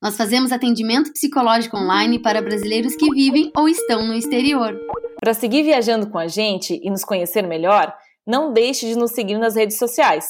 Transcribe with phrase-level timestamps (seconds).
[0.00, 4.78] Nós fazemos atendimento psicológico online para brasileiros que vivem ou estão no exterior.
[5.20, 7.92] Para seguir viajando com a gente e nos conhecer melhor,
[8.24, 10.24] não deixe de nos seguir nas redes sociais,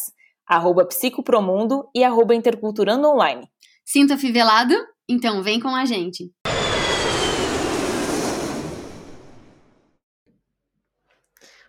[0.46, 3.46] arroba psicopromundo e arroba interculturando online.
[3.84, 4.74] Sinta fivelado?
[5.06, 6.32] Então vem com a gente!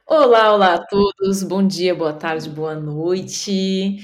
[0.08, 3.98] Olá, olá a todos, bom dia, boa tarde, boa noite.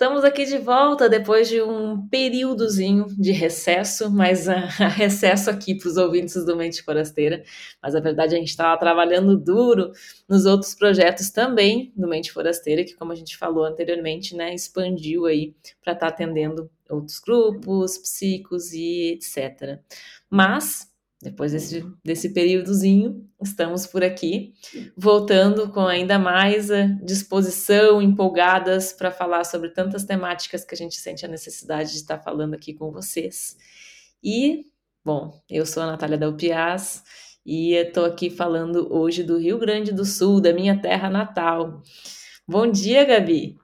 [0.00, 4.52] Estamos aqui de volta depois de um períodozinho de recesso, mas uh,
[4.96, 7.44] recesso aqui para os ouvintes do Mente Forasteira.
[7.82, 9.92] Mas a verdade a gente estava trabalhando duro
[10.26, 15.26] nos outros projetos também do Mente Forasteira, que, como a gente falou anteriormente, né, expandiu
[15.26, 19.80] aí para estar tá atendendo outros grupos, psicos e etc.
[20.30, 20.89] Mas
[21.22, 24.54] depois desse, desse períodozinho, estamos por aqui,
[24.96, 30.96] voltando com ainda mais a disposição, empolgadas para falar sobre tantas temáticas que a gente
[30.96, 33.56] sente a necessidade de estar falando aqui com vocês.
[34.24, 34.66] E,
[35.04, 37.02] bom, eu sou a Natália Dalpiaz
[37.44, 41.82] e estou aqui falando hoje do Rio Grande do Sul, da minha terra natal.
[42.48, 43.59] Bom dia, Gabi!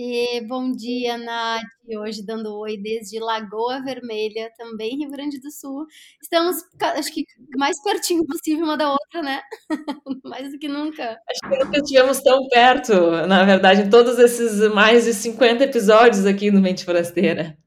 [0.00, 1.64] E bom dia, Nath.
[1.98, 5.86] Hoje dando oi desde Lagoa Vermelha, também Rio Grande do Sul.
[6.22, 7.24] Estamos, acho que,
[7.56, 9.40] mais pertinho possível uma da outra, né?
[10.24, 11.18] mais do que nunca.
[11.28, 12.92] Acho que nunca estivemos tão perto,
[13.26, 17.58] na verdade, em todos esses mais de 50 episódios aqui no Mente Forasteira.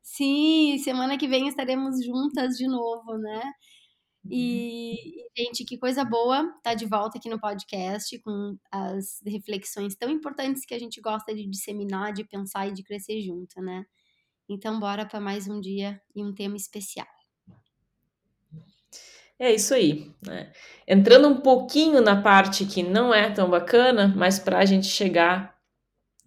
[0.00, 3.42] Sim, semana que vem estaremos juntas de novo, né?
[4.30, 9.96] E, gente, que coisa boa estar tá de volta aqui no podcast com as reflexões
[9.96, 13.84] tão importantes que a gente gosta de disseminar, de pensar e de crescer junto, né?
[14.48, 17.06] Então, bora para mais um dia e um tema especial.
[19.38, 20.14] É isso aí.
[20.24, 20.52] Né?
[20.86, 25.56] Entrando um pouquinho na parte que não é tão bacana, mas para a gente chegar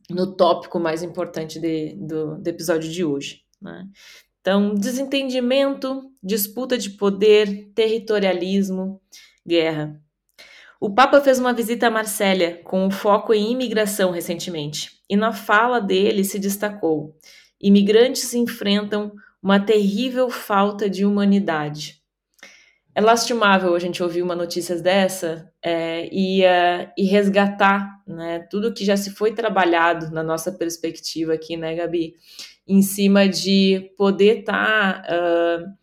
[0.09, 3.44] no tópico mais importante de, do, do episódio de hoje.
[3.61, 3.88] Né?
[4.45, 9.01] Então, desentendimento, disputa de poder, territorialismo,
[9.44, 10.00] guerra.
[10.79, 15.34] O Papa fez uma visita a Marsella com um foco em imigração recentemente, e na
[15.34, 17.17] fala dele se destacou:
[17.59, 19.11] imigrantes enfrentam
[19.41, 22.03] uma terrível falta de humanidade.
[22.95, 28.73] É lastimável a gente ouvir uma notícia dessa é, e, uh, e resgatar né, tudo
[28.73, 32.16] que já se foi trabalhado na nossa perspectiva aqui, né, Gabi?
[32.67, 35.73] em cima de poder estar tá, uh,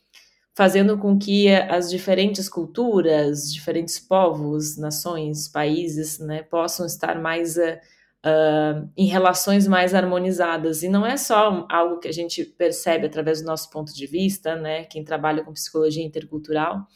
[0.55, 7.79] fazendo com que as diferentes culturas, diferentes povos, nações, países, né, possam estar mais uh,
[8.25, 10.83] uh, em relações mais harmonizadas.
[10.83, 14.57] E não é só algo que a gente percebe através do nosso ponto de vista,
[14.57, 16.87] né, quem trabalha com psicologia intercultural,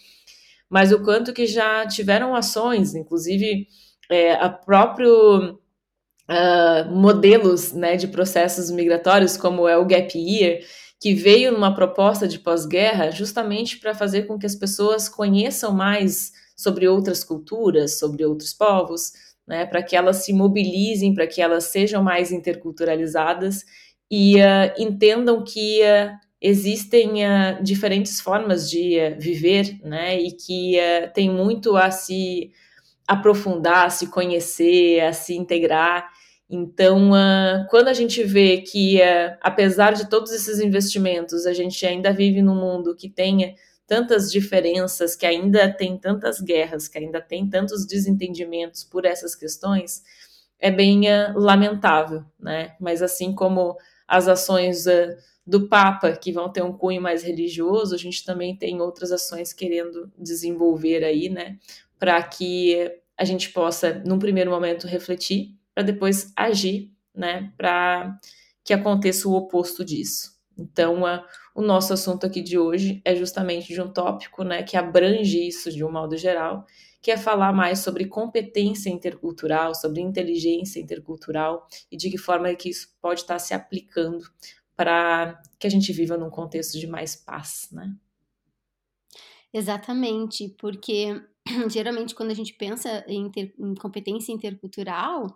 [0.69, 3.69] mas o quanto que já tiveram ações, inclusive
[4.11, 10.61] é, a próprio uh, modelos né, de processos migratórios, como é o Gap Year,
[11.01, 16.33] que veio numa proposta de pós-guerra justamente para fazer com que as pessoas conheçam mais
[16.57, 19.13] sobre outras culturas, sobre outros povos,
[19.47, 23.65] né, para que elas se mobilizem, para que elas sejam mais interculturalizadas
[24.11, 30.77] e uh, entendam que uh, existem uh, diferentes formas de viver, né, e que
[31.15, 32.51] tem muito a se
[33.07, 36.09] aprofundar, a se conhecer, a se integrar.
[36.49, 37.11] Então,
[37.71, 39.01] quando a gente vê que,
[39.41, 43.55] apesar de todos esses investimentos, a gente ainda vive num mundo que tenha
[43.87, 50.03] tantas diferenças, que ainda tem tantas guerras, que ainda tem tantos desentendimentos por essas questões,
[50.59, 52.75] é bem uh, lamentável, né?
[52.81, 53.77] Mas assim como
[54.09, 54.85] as ações
[55.47, 59.53] do Papa, que vão ter um cunho mais religioso, a gente também tem outras ações
[59.53, 61.59] querendo desenvolver aí, né?
[61.99, 68.19] Para que a gente possa, num primeiro momento, refletir para depois agir, né, para
[68.65, 70.36] que aconteça o oposto disso.
[70.57, 74.77] Então, a, o nosso assunto aqui de hoje é justamente de um tópico, né, que
[74.77, 76.65] abrange isso de um modo geral,
[77.03, 82.71] que é falar mais sobre competência intercultural, sobre inteligência intercultural e de que forma que
[82.71, 84.25] isso pode estar se aplicando
[84.75, 87.95] para que a gente viva num contexto de mais paz, né?
[89.53, 91.23] Exatamente, porque
[91.71, 95.35] geralmente quando a gente pensa em, ter, em competência intercultural,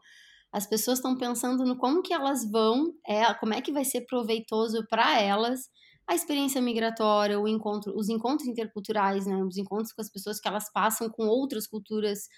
[0.52, 4.02] as pessoas estão pensando no como que elas vão, é, como é que vai ser
[4.02, 5.68] proveitoso para elas
[6.06, 10.48] a experiência migratória, o encontro, os encontros interculturais, né, os encontros com as pessoas que
[10.48, 12.28] elas passam com outras culturas,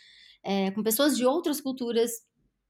[0.44, 2.10] é, com pessoas de outras culturas.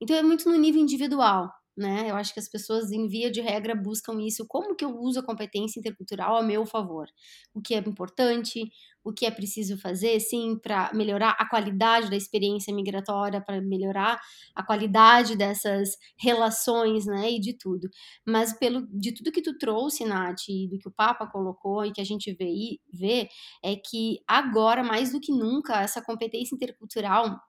[0.00, 2.10] Então é muito no nível individual né?
[2.10, 4.46] Eu acho que as pessoas, em via de regra, buscam isso.
[4.46, 7.06] Como que eu uso a competência intercultural a meu favor?
[7.54, 8.70] O que é importante,
[9.04, 14.20] o que é preciso fazer, sim, para melhorar a qualidade da experiência migratória, para melhorar
[14.54, 17.30] a qualidade dessas relações, né?
[17.32, 17.88] E de tudo.
[18.26, 21.92] Mas pelo de tudo que tu trouxe, Nath, e do que o Papa colocou e
[21.92, 23.28] que a gente vê, vê
[23.62, 27.40] é que agora, mais do que nunca, essa competência intercultural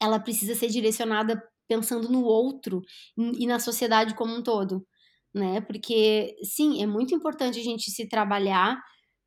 [0.00, 2.82] ela precisa ser direcionada pensando no outro
[3.16, 4.86] e na sociedade como um todo,
[5.34, 5.60] né?
[5.62, 8.80] Porque sim, é muito importante a gente se trabalhar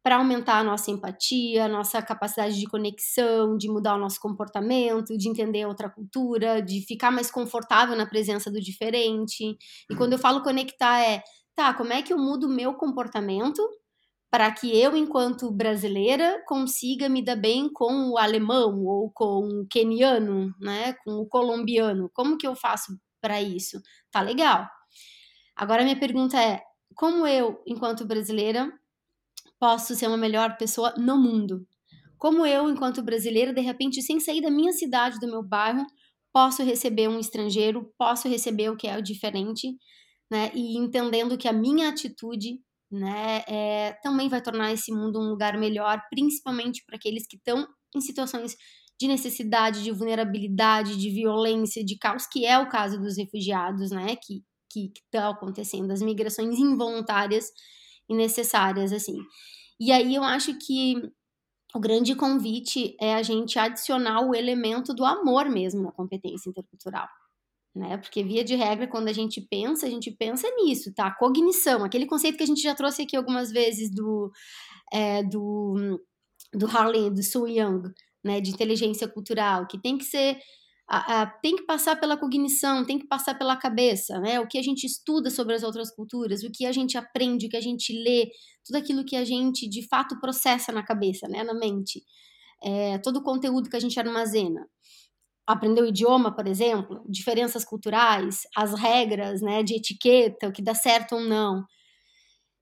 [0.03, 5.15] para aumentar a nossa empatia, a nossa capacidade de conexão, de mudar o nosso comportamento,
[5.15, 9.55] de entender outra cultura, de ficar mais confortável na presença do diferente.
[9.89, 11.21] E quando eu falo conectar é,
[11.55, 13.61] tá, como é que eu mudo o meu comportamento
[14.31, 19.67] para que eu, enquanto brasileira, consiga me dar bem com o alemão ou com o
[19.69, 22.09] queniano, né, com o colombiano.
[22.13, 23.81] Como que eu faço para isso?
[24.09, 24.67] Tá legal.
[25.55, 26.61] Agora minha pergunta é:
[26.95, 28.71] como eu, enquanto brasileira,
[29.59, 31.65] posso ser uma melhor pessoa no mundo?
[32.17, 35.85] Como eu, enquanto brasileira, de repente, sem sair da minha cidade, do meu bairro,
[36.33, 39.75] posso receber um estrangeiro, posso receber o que é o diferente,
[40.31, 40.51] né?
[40.53, 42.59] E entendendo que a minha atitude
[42.91, 47.67] né, é, também vai tornar esse mundo um lugar melhor, principalmente para aqueles que estão
[47.95, 48.55] em situações
[48.99, 54.15] de necessidade, de vulnerabilidade, de violência, de caos, que é o caso dos refugiados, né,
[54.15, 57.51] que que estão acontecendo, as migrações involuntárias
[58.07, 59.17] e necessárias, assim.
[59.77, 60.95] E aí eu acho que
[61.75, 67.07] o grande convite é a gente adicionar o elemento do amor mesmo na competência intercultural
[67.75, 67.97] né?
[67.97, 71.09] Porque via de regra, quando a gente pensa, a gente pensa nisso, tá?
[71.11, 74.31] Cognição, aquele conceito que a gente já trouxe aqui algumas vezes do
[74.93, 75.99] é, do,
[76.53, 77.83] do Harley, do Su Young,
[78.23, 78.41] né?
[78.41, 80.37] De inteligência cultural, que tem que ser
[80.89, 84.39] a, a, tem que passar pela cognição, tem que passar pela cabeça, né?
[84.41, 87.49] O que a gente estuda sobre as outras culturas, o que a gente aprende, o
[87.49, 88.29] que a gente lê,
[88.65, 91.43] tudo aquilo que a gente de fato processa na cabeça, né?
[91.43, 92.03] Na mente,
[92.63, 94.67] é, todo o conteúdo que a gente armazena
[95.45, 100.73] aprender o idioma, por exemplo, diferenças culturais, as regras né, de etiqueta, o que dá
[100.73, 101.65] certo ou não.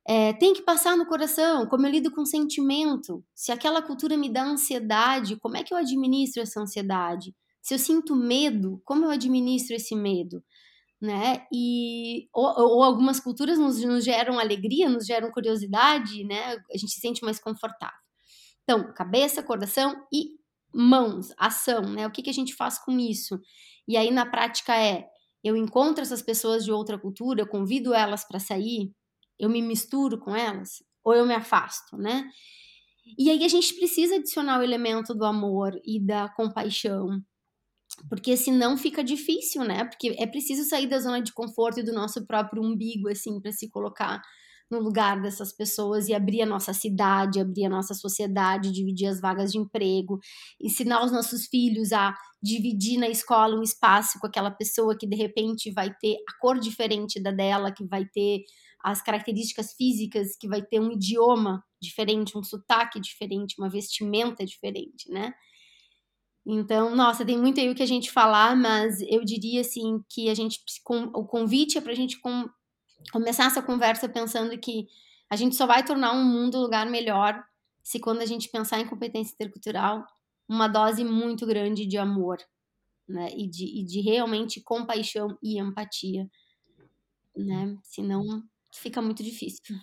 [0.08, 3.24] É, tem que passar no coração, como eu lido com sentimento.
[3.36, 7.36] Se aquela cultura me dá ansiedade, como é que eu administro essa ansiedade?
[7.62, 10.44] Se eu sinto medo, como eu administro esse medo?
[11.02, 11.46] Né?
[11.54, 16.58] E, ou, ou algumas culturas nos, nos geram alegria, nos geram curiosidade, né?
[16.74, 17.96] A gente se sente mais confortável.
[18.64, 20.39] Então, cabeça, coração e
[20.74, 22.08] mãos, ação, né?
[22.08, 23.40] O que, que a gente faz com isso?
[23.88, 25.06] E aí, na prática, é:
[25.44, 28.92] eu encontro essas pessoas de outra cultura, eu convido elas para sair,
[29.40, 32.30] eu me misturo com elas, ou eu me afasto, né?
[33.18, 37.22] E aí a gente precisa adicionar o elemento do amor e da compaixão,
[38.10, 39.86] porque senão fica difícil, né?
[39.86, 43.52] Porque é preciso sair da zona de conforto e do nosso próprio umbigo, assim, para
[43.52, 44.22] se colocar
[44.70, 49.20] no lugar dessas pessoas e abrir a nossa cidade, abrir a nossa sociedade, dividir as
[49.20, 50.20] vagas de emprego,
[50.62, 55.16] ensinar os nossos filhos a dividir na escola um espaço com aquela pessoa que de
[55.16, 58.44] repente vai ter a cor diferente da dela, que vai ter
[58.84, 65.10] as características físicas, que vai ter um idioma diferente, um sotaque diferente, uma vestimenta diferente,
[65.12, 65.34] né?
[66.46, 70.30] Então, nossa, tem muito aí o que a gente falar, mas eu diria assim que
[70.30, 70.60] a gente
[71.14, 72.20] o convite é para a gente
[73.12, 74.88] começar essa conversa pensando que
[75.30, 77.44] a gente só vai tornar um mundo um lugar melhor
[77.84, 80.06] se quando a gente pensar em competência intercultural,
[80.48, 82.38] uma dose muito grande de amor,
[83.08, 83.30] né?
[83.36, 86.30] E de, e de realmente compaixão e empatia,
[87.36, 87.76] né?
[87.84, 89.76] Senão fica muito difícil.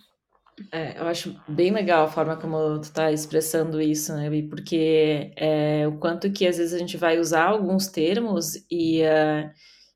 [0.71, 5.87] É, eu acho bem legal a forma como tu está expressando isso, né, Porque é,
[5.87, 9.51] o quanto que às vezes a gente vai usar alguns termos e, uh,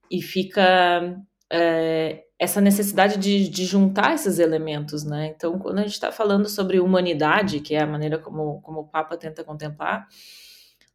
[0.09, 1.17] e fica
[1.51, 5.33] é, essa necessidade de, de, juntar esses elementos, né?
[5.35, 8.87] Então, quando a gente está falando sobre humanidade, que é a maneira como, como o
[8.87, 10.07] Papa tenta contemplar,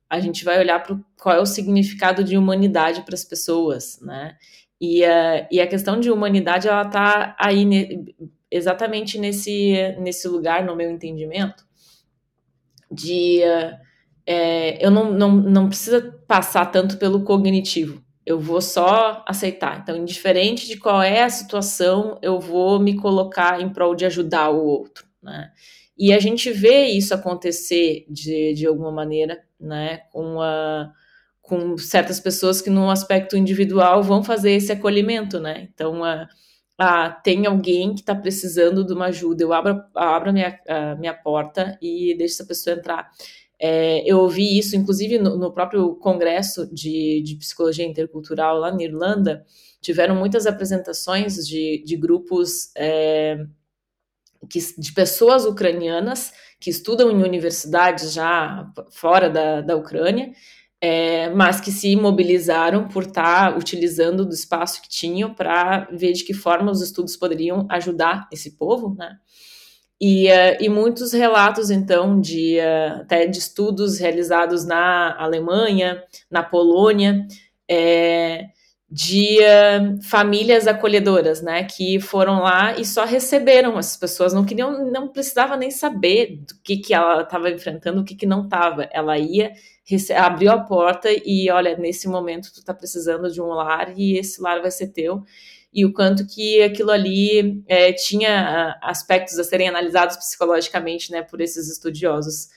[0.08, 4.36] a gente vai olhar para qual é o significado de humanidade para as pessoas, né?
[4.80, 8.14] E, uh, e a questão de humanidade, ela está aí ne,
[8.50, 11.64] exatamente nesse, nesse lugar, no meu entendimento,
[12.90, 13.76] de uh,
[14.26, 19.78] é, eu não, não, não precisa passar tanto pelo cognitivo, eu vou só aceitar.
[19.80, 24.50] Então, indiferente de qual é a situação, eu vou me colocar em prol de ajudar
[24.50, 25.52] o outro, né?
[25.96, 29.98] E a gente vê isso acontecer de, de alguma maneira, né?
[30.12, 30.92] Com, a,
[31.40, 35.68] com certas pessoas que, no aspecto individual, vão fazer esse acolhimento, né?
[35.72, 36.28] Então, a,
[36.78, 40.94] ah, tem alguém que está precisando de uma ajuda, eu abro, abro a minha, a
[40.96, 43.10] minha porta e deixo essa pessoa entrar.
[43.58, 48.82] É, eu ouvi isso, inclusive, no, no próprio congresso de, de, psicologia intercultural lá na
[48.82, 49.44] Irlanda,
[49.80, 53.38] tiveram muitas apresentações de, de grupos é,
[54.50, 60.32] que, de pessoas ucranianas que estudam em universidades já fora da, da Ucrânia
[60.80, 66.12] é, mas que se mobilizaram por estar tá utilizando do espaço que tinham para ver
[66.12, 69.16] de que forma os estudos poderiam ajudar esse povo, né?
[70.00, 76.42] E, uh, e muitos relatos, então, de uh, até de estudos realizados na Alemanha, na
[76.42, 77.26] Polônia,
[77.68, 78.46] é,
[78.88, 84.90] de uh, famílias acolhedoras, né, que foram lá e só receberam essas pessoas, não queriam,
[84.90, 88.88] não precisava nem saber do que, que ela estava enfrentando, o que, que não estava.
[88.92, 89.52] Ela ia
[90.16, 94.40] abriu a porta e olha, nesse momento tu tá precisando de um lar e esse
[94.40, 95.22] lar vai ser teu.
[95.72, 101.40] E o quanto que aquilo ali é, tinha aspectos a serem analisados psicologicamente, né, por
[101.40, 102.48] esses estudiosos.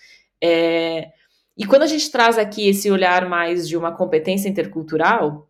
[0.42, 1.10] É,
[1.58, 5.49] e quando a gente traz aqui esse olhar mais de uma competência intercultural,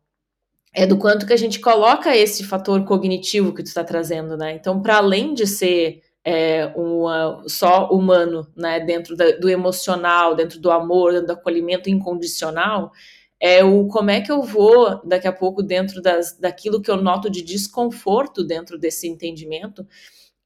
[0.73, 4.53] é do quanto que a gente coloca esse fator cognitivo que tu está trazendo, né?
[4.53, 10.59] Então, para além de ser é, uma, só humano, né, dentro da, do emocional, dentro
[10.59, 12.91] do amor, dentro do acolhimento incondicional,
[13.39, 16.97] é o como é que eu vou daqui a pouco dentro das, daquilo que eu
[16.97, 19.87] noto de desconforto dentro desse entendimento,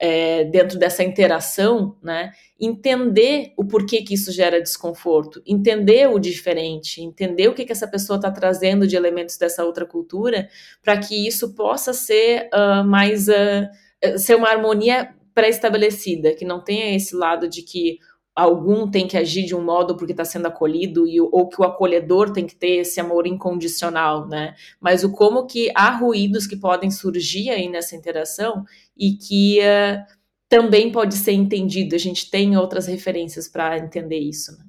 [0.05, 7.01] é, dentro dessa interação, né, entender o porquê que isso gera desconforto, entender o diferente,
[7.01, 10.49] entender o que, que essa pessoa está trazendo de elementos dessa outra cultura,
[10.83, 16.93] para que isso possa ser uh, mais uh, ser uma harmonia pré-estabelecida, que não tenha
[16.93, 17.97] esse lado de que
[18.35, 21.63] algum tem que agir de um modo porque está sendo acolhido e, ou que o
[21.63, 24.55] acolhedor tem que ter esse amor incondicional, né?
[24.81, 28.65] Mas o como que há ruídos que podem surgir aí nessa interação
[28.97, 30.03] e que uh,
[30.47, 31.95] também pode ser entendido.
[31.95, 34.57] A gente tem outras referências para entender isso.
[34.57, 34.65] Né?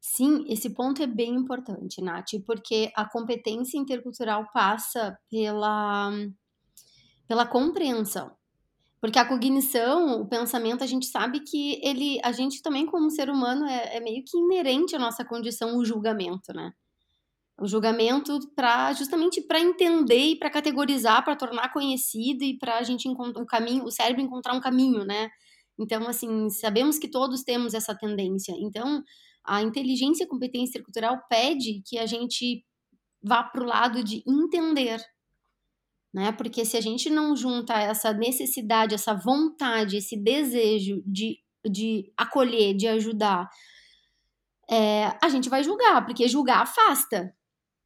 [0.00, 6.10] Sim, esse ponto é bem importante, Nath, porque a competência intercultural passa pela,
[7.26, 8.32] pela compreensão.
[9.00, 13.30] Porque a cognição, o pensamento, a gente sabe que ele, a gente também como ser
[13.30, 16.72] humano é, é meio que inerente à nossa condição o julgamento, né?
[17.60, 22.82] O julgamento para justamente para entender e para categorizar, para tornar conhecido e para a
[22.82, 25.28] gente encontrar um caminho, o cérebro encontrar um caminho, né?
[25.78, 28.54] Então, assim, sabemos que todos temos essa tendência.
[28.58, 29.02] Então,
[29.44, 32.64] a inteligência e competência cultural pede que a gente
[33.22, 35.00] vá para o lado de entender,
[36.12, 36.32] né?
[36.32, 41.38] Porque se a gente não junta essa necessidade, essa vontade, esse desejo de,
[41.68, 43.48] de acolher, de ajudar,
[44.70, 47.34] é, a gente vai julgar, porque julgar afasta.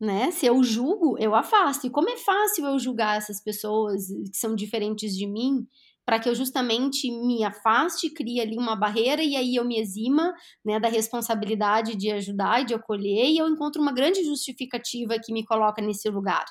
[0.02, 0.32] Né?
[0.32, 1.86] Se eu julgo, eu afasto.
[1.86, 5.64] E como é fácil eu julgar essas pessoas que são diferentes de mim,
[6.04, 10.34] para que eu justamente me afaste, crie ali uma barreira e aí eu me exima
[10.64, 15.32] né, da responsabilidade de ajudar e de acolher, e eu encontro uma grande justificativa que
[15.32, 16.44] me coloca nesse lugar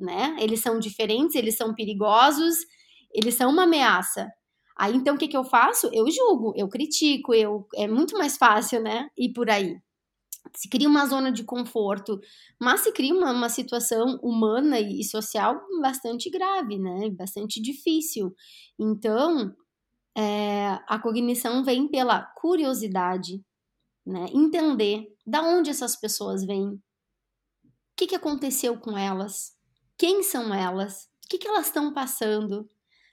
[0.00, 0.34] né?
[0.40, 2.56] Eles são diferentes, eles são perigosos,
[3.12, 4.26] eles são uma ameaça.
[4.76, 5.90] Aí então o que, que eu faço?
[5.92, 9.08] Eu julgo, eu critico, eu é muito mais fácil, né?
[9.16, 9.76] E por aí.
[10.54, 12.20] Se cria uma zona de conforto,
[12.60, 17.10] mas se cria uma, uma situação humana e social bastante grave, né?
[17.10, 18.34] Bastante difícil.
[18.78, 19.54] Então,
[20.16, 23.42] é, a cognição vem pela curiosidade,
[24.04, 24.26] né?
[24.32, 26.80] Entender da onde essas pessoas vêm, o
[27.96, 29.52] que, que aconteceu com elas,
[29.96, 32.68] quem são elas, o que, que elas estão passando,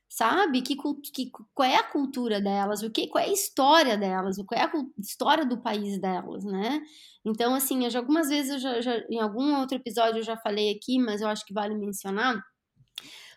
[0.10, 0.62] sabe?
[0.62, 0.76] Que,
[1.14, 4.64] que, qual é a cultura delas, o que, qual é a história delas, qual é
[4.64, 6.82] a história do país delas, né?
[7.26, 10.72] Então, assim, eu já, algumas vezes, já, já, em algum outro episódio eu já falei
[10.72, 12.42] aqui, mas eu acho que vale mencionar,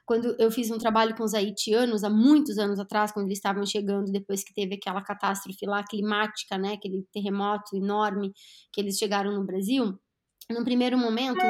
[0.06, 3.64] quando eu fiz um trabalho com os haitianos, há muitos anos atrás, quando eles estavam
[3.64, 8.32] chegando, depois que teve aquela catástrofe lá climática, né, aquele terremoto enorme
[8.72, 9.96] que eles chegaram no Brasil,
[10.50, 11.44] no primeiro momento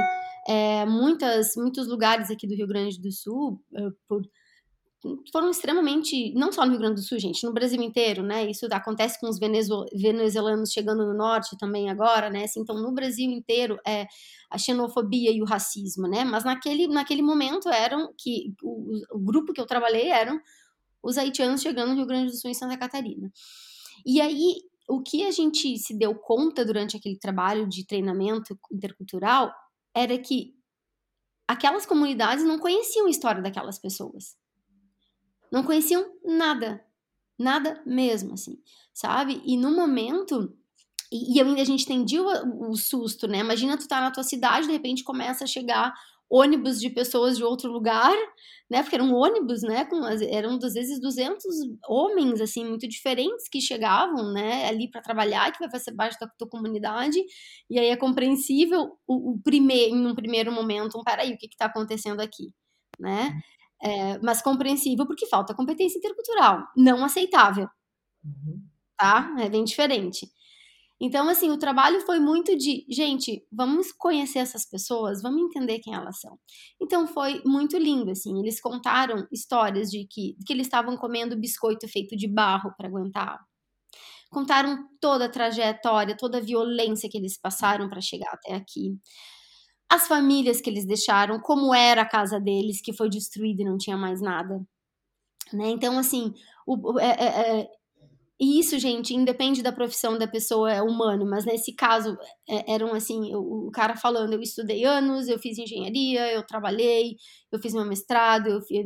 [0.47, 4.23] é, muitas, muitos lugares aqui do Rio Grande do Sul, eh, por,
[5.33, 8.51] foram extremamente, não só no Rio Grande do Sul, gente, no Brasil inteiro, né?
[8.51, 12.45] Isso acontece com os venezuelanos chegando no norte também agora, né?
[12.45, 14.07] Assim, então, no Brasil inteiro é
[14.51, 16.25] a xenofobia e o racismo, né?
[16.25, 20.39] Mas naquele, naquele momento eram que o, o grupo que eu trabalhei eram
[21.03, 23.33] os haitianos chegando no Rio Grande do Sul e Santa Catarina.
[24.05, 29.51] E aí, o que a gente se deu conta durante aquele trabalho de treinamento intercultural
[29.95, 30.55] era que
[31.49, 34.37] aquelas comunidades não conheciam a história daquelas pessoas.
[35.51, 36.85] Não conheciam nada.
[37.39, 38.59] Nada mesmo, assim,
[38.93, 39.41] sabe?
[39.47, 40.55] E no momento.
[41.11, 43.39] E, e a gente entendia o, o, susto, né?
[43.39, 45.93] Imagina tu tá na tua cidade, de repente começa a chegar
[46.31, 48.15] ônibus de pessoas de outro lugar,
[48.71, 48.83] né?
[48.83, 49.87] Porque eram ônibus, né?
[49.87, 51.45] Com, eram às vezes 200
[51.89, 54.69] homens, assim, muito diferentes que chegavam, né?
[54.69, 57.19] Ali para trabalhar, que vai fazer parte da tua comunidade.
[57.69, 61.47] E aí é compreensível o, o primeiro, em um primeiro momento, um, peraí, o que
[61.47, 62.53] está acontecendo aqui,
[62.99, 63.41] né?
[63.83, 67.69] É, mas compreensível porque falta competência intercultural, não aceitável,
[68.25, 68.63] uhum.
[68.97, 69.35] tá?
[69.39, 70.31] É bem diferente.
[71.03, 75.95] Então, assim, o trabalho foi muito de, gente, vamos conhecer essas pessoas, vamos entender quem
[75.95, 76.39] elas são.
[76.79, 78.39] Então, foi muito lindo, assim.
[78.39, 83.41] Eles contaram histórias de que, que eles estavam comendo biscoito feito de barro para aguentar.
[84.31, 88.95] Contaram toda a trajetória, toda a violência que eles passaram para chegar até aqui.
[89.91, 93.77] As famílias que eles deixaram, como era a casa deles, que foi destruída e não
[93.77, 94.63] tinha mais nada.
[95.53, 95.71] Né?
[95.71, 96.33] Então, assim,
[96.67, 97.69] o, é, é, é
[98.41, 102.17] e isso, gente, independe da profissão da pessoa, é humano, mas nesse caso
[102.49, 107.17] é, eram assim, o, o, cara falando, eu estudei anos, eu fiz engenharia, eu trabalhei,
[107.53, 108.83] eu fiz meu mestrado, eu fiz,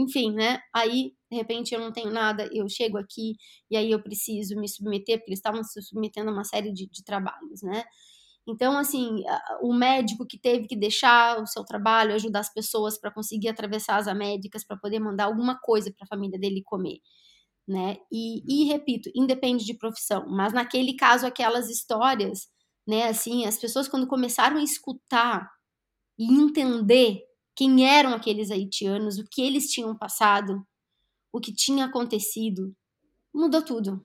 [0.00, 0.58] enfim, né?
[0.74, 3.36] Aí, de repente, eu não tenho nada, eu chego aqui
[3.70, 6.88] e aí eu preciso me submeter, porque eles estavam se submetendo a uma série de,
[6.90, 7.84] de trabalhos, né?
[8.46, 9.22] Então, assim,
[9.62, 13.98] o médico que teve que deixar o seu trabalho, ajudar as pessoas para conseguir atravessar
[13.98, 16.98] as Américas, para poder mandar alguma coisa para a família dele comer
[17.66, 17.96] né?
[18.10, 22.48] E, e repito, independe de profissão, mas naquele caso, aquelas histórias,
[22.86, 23.08] né?
[23.08, 25.48] Assim, as pessoas quando começaram a escutar
[26.18, 27.20] e entender
[27.56, 30.66] quem eram aqueles haitianos, o que eles tinham passado,
[31.32, 32.74] o que tinha acontecido,
[33.34, 34.04] mudou tudo.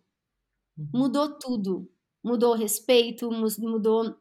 [0.77, 0.89] Uhum.
[0.93, 1.89] Mudou tudo.
[2.23, 4.15] Mudou o respeito, mudou,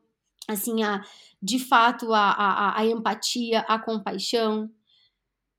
[0.48, 1.04] assim, a,
[1.42, 4.70] de fato, a, a, a empatia, a compaixão,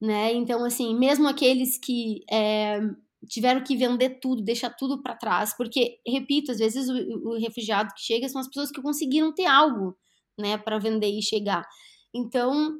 [0.01, 0.33] né?
[0.33, 2.79] Então, assim, mesmo aqueles que é,
[3.27, 7.93] tiveram que vender tudo, deixar tudo para trás, porque, repito, às vezes o, o, refugiado
[7.93, 9.97] que chega são as pessoas que conseguiram ter algo,
[10.37, 11.67] né, para vender e chegar.
[12.13, 12.77] Então,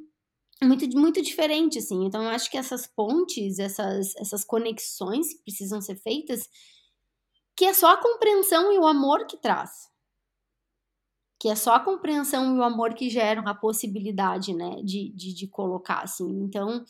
[0.64, 2.06] muito, muito diferente, assim.
[2.06, 6.48] Então, eu acho que essas pontes, essas, essas conexões que precisam ser feitas,
[7.56, 9.72] que é só a compreensão e o amor que traz.
[11.39, 15.33] Que é só a compreensão e o amor que geram a possibilidade, né, de, de,
[15.33, 16.27] de colocar, assim.
[16.44, 16.83] Então,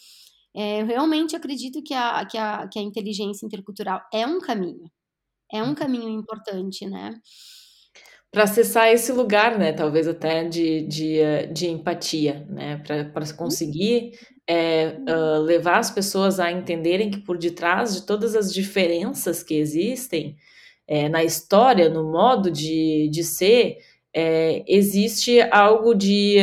[0.56, 4.90] é, eu realmente acredito que a, que, a, que a inteligência intercultural é um caminho.
[5.52, 5.76] É um uhum.
[5.76, 7.14] caminho importante, né?
[8.32, 9.72] Para acessar esse lugar, né?
[9.72, 12.78] Talvez até de, de, eh, de empatia, né?
[12.78, 14.12] Para conseguir
[14.48, 19.56] é, uh, levar as pessoas a entenderem que por detrás de todas as diferenças que
[19.56, 20.36] existem
[20.88, 23.78] é, na história, no modo de, de ser,
[24.20, 26.38] é, existe algo de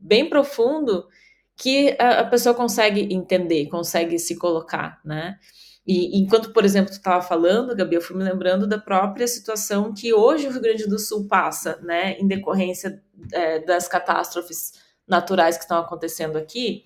[0.00, 1.06] bem profundo
[1.54, 5.36] que a, a pessoa consegue entender, consegue se colocar, né?
[5.86, 9.92] E enquanto, por exemplo, tu estava falando, Gabi, eu fui me lembrando da própria situação
[9.92, 14.72] que hoje o Rio Grande do Sul passa, né, em decorrência é, das catástrofes
[15.06, 16.84] naturais que estão acontecendo aqui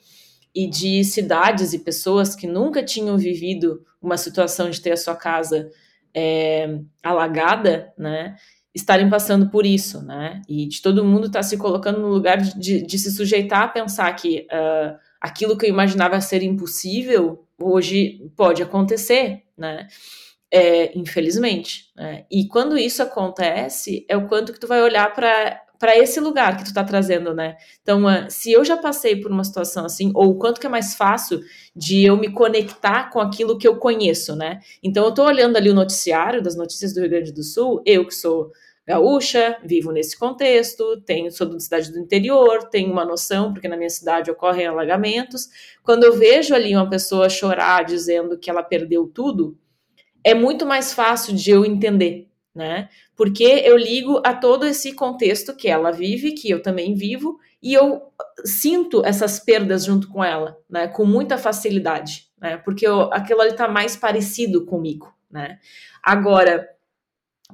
[0.52, 5.14] e de cidades e pessoas que nunca tinham vivido uma situação de ter a sua
[5.14, 5.70] casa
[6.12, 8.34] é, alagada, né,
[8.76, 10.42] estarem passando por isso, né?
[10.46, 13.62] E de todo mundo estar tá se colocando no lugar de, de, de, se sujeitar
[13.62, 19.88] a pensar que uh, aquilo que eu imaginava ser impossível hoje pode acontecer, né?
[20.52, 21.90] É, infelizmente.
[21.96, 22.26] Né?
[22.30, 26.56] E quando isso acontece, é o quanto que tu vai olhar para para esse lugar
[26.56, 27.54] que tu está trazendo, né?
[27.82, 30.70] Então, uh, se eu já passei por uma situação assim, ou o quanto que é
[30.70, 31.38] mais fácil
[31.74, 34.60] de eu me conectar com aquilo que eu conheço, né?
[34.82, 38.06] Então, eu estou olhando ali o noticiário das notícias do Rio Grande do Sul, eu
[38.06, 38.52] que sou
[38.86, 43.76] gaúcha, vivo nesse contexto, tenho, sou de cidade do interior, tenho uma noção, porque na
[43.76, 45.48] minha cidade ocorrem alagamentos.
[45.82, 49.58] Quando eu vejo ali uma pessoa chorar dizendo que ela perdeu tudo,
[50.22, 52.88] é muito mais fácil de eu entender, né?
[53.16, 57.74] Porque eu ligo a todo esse contexto que ela vive, que eu também vivo, e
[57.74, 58.02] eu
[58.44, 60.86] sinto essas perdas junto com ela, né?
[60.86, 62.56] Com muita facilidade, né?
[62.58, 65.58] Porque eu, aquilo ali está mais parecido comigo, né?
[66.02, 66.68] Agora,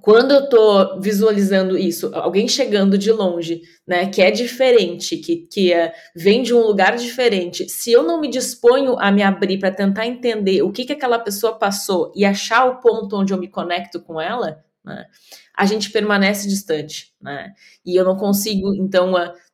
[0.00, 5.72] quando eu tô visualizando isso, alguém chegando de longe, né, que é diferente, que, que
[5.72, 9.70] é, vem de um lugar diferente, se eu não me disponho a me abrir para
[9.70, 13.48] tentar entender o que, que aquela pessoa passou e achar o ponto onde eu me
[13.48, 15.06] conecto com ela, né,
[15.54, 17.52] a gente permanece distante, né,
[17.84, 19.12] e eu não consigo, então,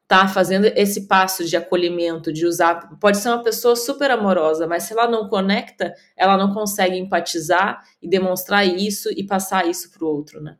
[0.08, 2.98] tá fazendo esse passo de acolhimento, de usar.
[2.98, 7.84] Pode ser uma pessoa super amorosa, mas se ela não conecta, ela não consegue empatizar
[8.00, 10.56] e demonstrar isso e passar isso para o outro, né?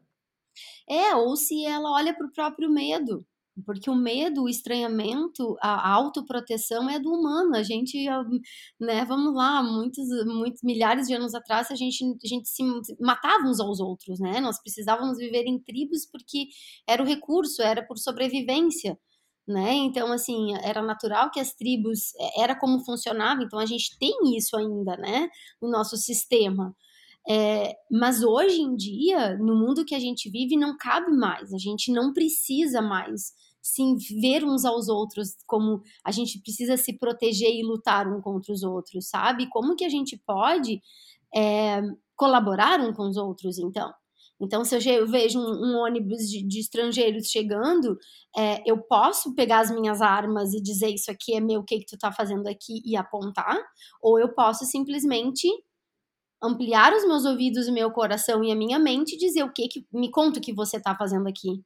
[0.87, 3.25] É, ou se ela olha para o próprio medo.
[3.67, 7.57] Porque o medo, o estranhamento, a autoproteção é do humano.
[7.57, 8.07] A gente,
[8.79, 12.63] né, vamos lá, muitos, muitos milhares de anos atrás, a gente, a gente se
[13.01, 14.41] matava uns aos outros, né?
[14.41, 16.47] Nós precisávamos viver em tribos porque
[16.87, 18.97] era o recurso, era por sobrevivência
[19.49, 19.73] né?
[19.75, 24.37] Então, assim, era natural que as tribos, é, era como funcionava, então a gente tem
[24.37, 25.29] isso ainda, né,
[25.61, 26.77] no nosso sistema.
[27.29, 31.59] É, mas hoje em dia, no mundo que a gente vive, não cabe mais, a
[31.59, 33.83] gente não precisa mais se
[34.21, 38.63] ver uns aos outros como a gente precisa se proteger e lutar um contra os
[38.63, 39.49] outros, sabe?
[39.51, 40.81] Como que a gente pode
[41.35, 41.83] é,
[42.17, 43.93] colaborar um com os outros, então?
[44.41, 47.99] Então, se eu vejo um, um ônibus de, de, estrangeiros chegando,
[48.37, 51.81] é, eu posso pegar as minhas armas e dizer isso aqui é meu, o que,
[51.81, 52.81] que tu tá fazendo aqui?
[52.85, 53.59] e apontar,
[54.01, 55.49] ou eu posso simplesmente
[56.43, 59.69] ampliar os meus ouvidos, o meu coração e a minha mente e dizer o que
[59.69, 61.63] que me conta o que você tá fazendo aqui,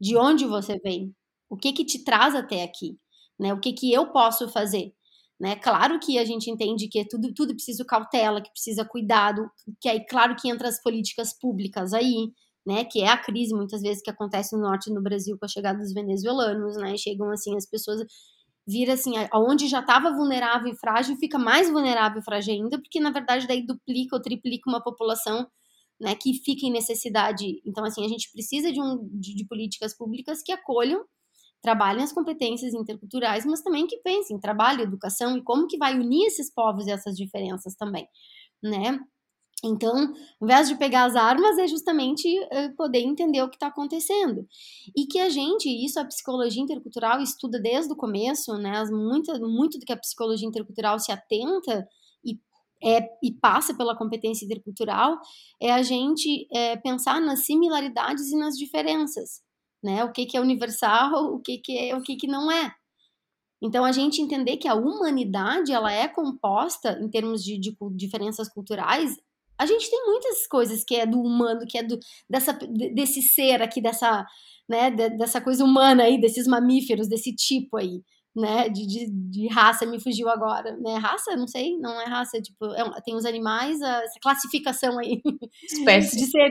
[0.00, 1.14] de onde você vem,
[1.48, 2.98] o que que te traz até aqui,
[3.38, 3.54] né?
[3.54, 4.92] O que que eu posso fazer?
[5.40, 5.54] Né?
[5.56, 9.48] Claro que a gente entende que é tudo, tudo precisa cautela, que precisa cuidado,
[9.80, 12.32] que aí claro que entra as políticas públicas aí,
[12.66, 12.84] né?
[12.84, 15.78] Que é a crise muitas vezes que acontece no norte no Brasil com a chegada
[15.78, 16.96] dos venezuelanos, né?
[16.96, 18.04] Chegam assim as pessoas
[18.66, 23.00] vira assim, aonde já estava vulnerável e frágil, fica mais vulnerável e frágil ainda, porque
[23.00, 25.46] na verdade daí duplica ou triplica uma população,
[26.00, 27.62] né, que fica em necessidade.
[27.64, 31.02] Então assim, a gente precisa de um de, de políticas públicas que acolham
[31.62, 36.26] trabalhem as competências interculturais, mas também que pensem trabalho, educação e como que vai unir
[36.26, 38.06] esses povos e essas diferenças também,
[38.62, 38.98] né?
[39.64, 39.96] Então,
[40.40, 44.46] ao invés de pegar as armas, é justamente uh, poder entender o que está acontecendo.
[44.96, 48.84] E que a gente, isso a psicologia intercultural estuda desde o começo, né?
[48.84, 51.88] Muito, muito do que a psicologia intercultural se atenta
[52.24, 52.38] e,
[52.84, 55.18] é, e passa pela competência intercultural
[55.60, 59.47] é a gente é, pensar nas similaridades e nas diferenças
[59.82, 60.04] né?
[60.04, 62.72] O que, que é universal, o que, que é, o que, que não é.
[63.62, 68.48] Então a gente entender que a humanidade ela é composta em termos de, de, diferenças
[68.48, 69.16] culturais.
[69.58, 71.98] A gente tem muitas coisas que é do humano, que é do
[72.30, 74.24] dessa desse ser aqui, dessa
[74.68, 78.02] né, dessa coisa humana aí, desses mamíferos, desse tipo aí,
[78.36, 82.40] né, de, de, de raça, me fugiu agora, né, raça, não sei, não é raça,
[82.40, 85.22] tipo, é, tem os animais, essa classificação aí,
[85.64, 86.50] espécie de ser,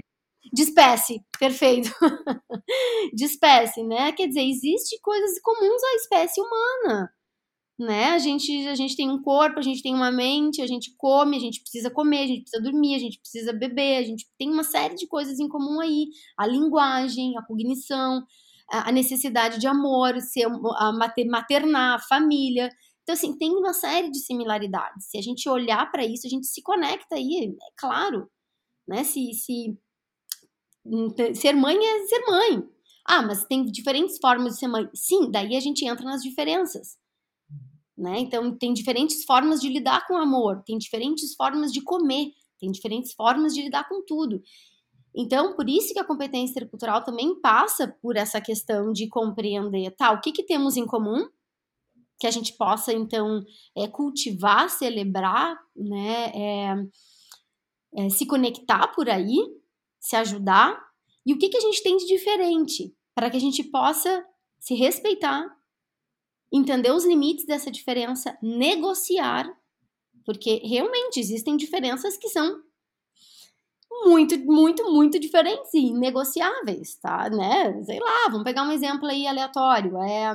[0.54, 1.90] de espécie, perfeito.
[3.14, 4.12] de espécie, né?
[4.12, 7.10] Quer dizer, existe coisas comuns à espécie humana,
[7.80, 8.06] né?
[8.12, 11.38] A gente, a gente tem um corpo, a gente tem uma mente, a gente come,
[11.38, 14.52] a gente precisa comer, a gente precisa dormir, a gente precisa beber, a gente tem
[14.52, 16.08] uma série de coisas em comum aí.
[16.38, 18.24] A linguagem, a cognição,
[18.70, 20.92] a necessidade de amor, ser, a
[21.26, 22.70] maternar, a família.
[23.04, 25.10] Então, assim, tem uma série de similaridades.
[25.10, 28.30] Se a gente olhar para isso, a gente se conecta aí, é claro.
[28.88, 29.04] Né?
[29.04, 29.78] Se, se
[31.36, 32.70] ser mãe é ser mãe.
[33.06, 34.90] Ah, mas tem diferentes formas de ser mãe.
[34.94, 36.98] Sim, daí a gente entra nas diferenças.
[37.98, 38.20] Né?
[38.20, 43.14] Então, tem diferentes formas de lidar com amor, tem diferentes formas de comer, tem diferentes
[43.14, 44.42] formas de lidar com tudo.
[45.16, 50.12] Então, por isso que a competência intercultural também passa por essa questão de compreender, tá,
[50.12, 51.28] o que, que temos em comum,
[52.20, 53.44] que a gente possa, então,
[53.76, 56.76] é, cultivar, celebrar, né, é,
[57.96, 59.38] é, se conectar por aí,
[60.08, 60.82] se ajudar
[61.26, 64.26] e o que, que a gente tem de diferente para que a gente possa
[64.58, 65.46] se respeitar,
[66.50, 69.46] entender os limites dessa diferença, negociar,
[70.26, 72.64] porque realmente existem diferenças que são
[74.06, 77.30] muito, muito, muito diferentes e negociáveis, tá?
[77.30, 77.84] Né?
[77.84, 80.34] Sei lá, vamos pegar um exemplo aí aleatório, é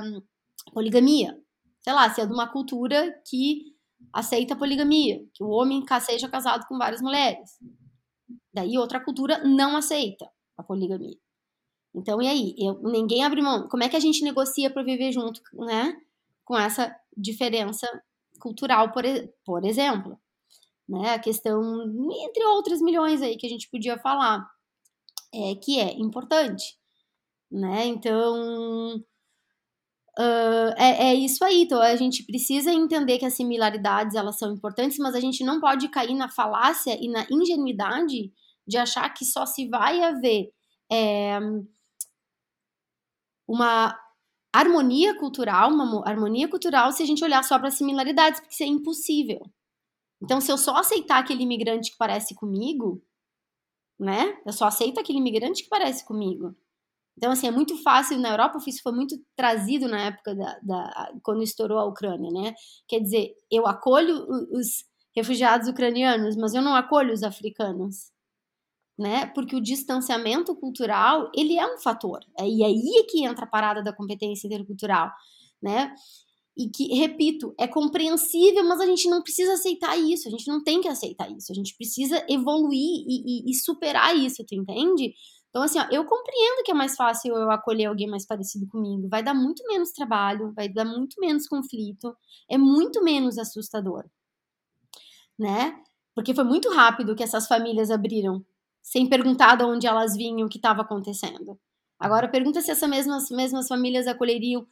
[0.71, 1.35] poligamia.
[1.81, 3.73] Sei lá, se é de uma cultura que
[4.13, 7.57] aceita poligamia, que o homem seja casado com várias mulheres.
[8.53, 11.17] Daí outra cultura não aceita a poligamia.
[11.95, 12.55] Então, e aí?
[12.57, 13.67] Eu, ninguém abre mão.
[13.67, 15.95] Como é que a gente negocia para viver junto, né?
[16.43, 17.87] Com essa diferença
[18.39, 19.03] cultural, por,
[19.45, 20.19] por exemplo.
[20.87, 21.13] Né?
[21.13, 21.61] A questão,
[22.25, 24.45] entre outras milhões aí que a gente podia falar,
[25.33, 26.77] é que é importante.
[27.51, 27.85] Né?
[27.85, 29.03] Então,
[30.19, 31.63] uh, é, é isso aí.
[31.63, 35.59] Então, a gente precisa entender que as similaridades elas são importantes, mas a gente não
[35.59, 38.31] pode cair na falácia e na ingenuidade
[38.67, 40.51] de achar que só se vai haver
[40.91, 41.39] é,
[43.47, 43.97] uma
[44.53, 48.67] harmonia cultural, uma harmonia cultural se a gente olhar só para similaridades, porque isso é
[48.67, 49.41] impossível.
[50.21, 53.03] Então, se eu só aceitar aquele imigrante que parece comigo,
[53.99, 54.37] né?
[54.45, 56.55] Eu só aceito aquele imigrante que parece comigo.
[57.17, 58.17] Então, assim, é muito fácil.
[58.19, 62.53] Na Europa, isso foi muito trazido na época da, da quando estourou a Ucrânia, né?
[62.87, 64.83] Quer dizer, eu acolho os
[65.15, 68.13] refugiados ucranianos, mas eu não acolho os africanos
[68.97, 69.25] né?
[69.27, 72.19] Porque o distanciamento cultural, ele é um fator.
[72.39, 75.11] É, e aí é que entra a parada da competência intercultural,
[75.61, 75.93] né?
[76.55, 80.63] E que, repito, é compreensível, mas a gente não precisa aceitar isso, a gente não
[80.63, 85.13] tem que aceitar isso, a gente precisa evoluir e, e, e superar isso, tu entende?
[85.53, 89.07] Então, assim, ó, eu compreendo que é mais fácil eu acolher alguém mais parecido comigo.
[89.07, 92.17] Vai dar muito menos trabalho, vai dar muito menos conflito,
[92.49, 94.03] é muito menos assustador,
[95.37, 95.79] né?
[96.15, 98.43] Porque foi muito rápido que essas famílias abriram,
[98.81, 101.59] sem perguntar de onde elas vinham, o que estava acontecendo.
[101.99, 104.65] Agora, pergunta se essas mesmas, mesmas famílias acolheriam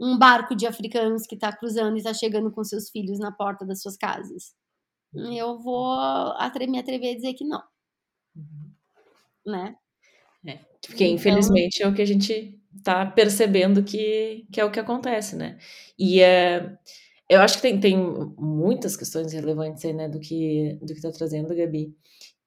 [0.00, 3.64] um barco de africanos que está cruzando e está chegando com seus filhos na porta
[3.64, 4.52] das suas casas.
[5.14, 5.96] Eu vou
[6.68, 7.62] me atrever a dizer que não.
[8.34, 8.72] Uhum.
[9.46, 9.76] Né?
[10.46, 11.14] É, porque então...
[11.14, 15.58] infelizmente é o que a gente está percebendo que, que é o que acontece, né?
[15.98, 16.76] E é,
[17.28, 17.96] eu acho que tem, tem
[18.38, 21.94] muitas questões relevantes aí, né, do que do que está trazendo, Gabi.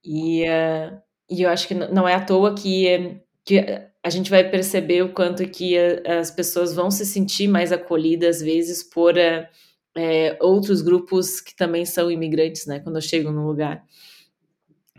[0.03, 0.97] E, é,
[1.29, 3.59] e eu acho que não é à toa que, que
[4.03, 5.75] a gente vai perceber o quanto que
[6.07, 9.49] as pessoas vão se sentir mais acolhidas, às vezes, por é,
[9.97, 13.83] é, outros grupos que também são imigrantes, né, quando chegam no lugar.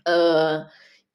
[0.00, 0.66] Uh,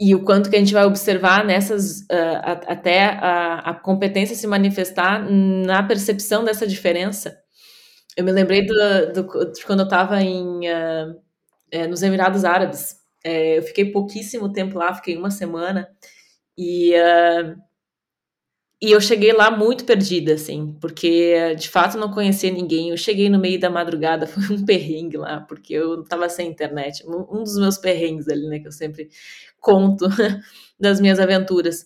[0.02, 4.48] e o quanto que a gente vai observar nessas uh, até a, a, competência se
[4.48, 7.38] manifestar na percepção dessa diferença.
[8.18, 8.74] Eu me lembrei do,
[9.14, 11.22] do de quando eu estava em uh,
[11.72, 12.96] é, nos Emirados Árabes.
[13.24, 15.88] É, eu fiquei pouquíssimo tempo lá, fiquei uma semana
[16.58, 17.56] e uh,
[18.82, 22.90] e eu cheguei lá muito perdida, assim, porque de fato não conhecia ninguém.
[22.90, 27.04] Eu cheguei no meio da madrugada, foi um perrengue lá, porque eu tava sem internet.
[27.08, 29.10] Um dos meus perrengues ali, né, que eu sempre
[29.60, 30.08] conto
[30.80, 31.86] das minhas aventuras.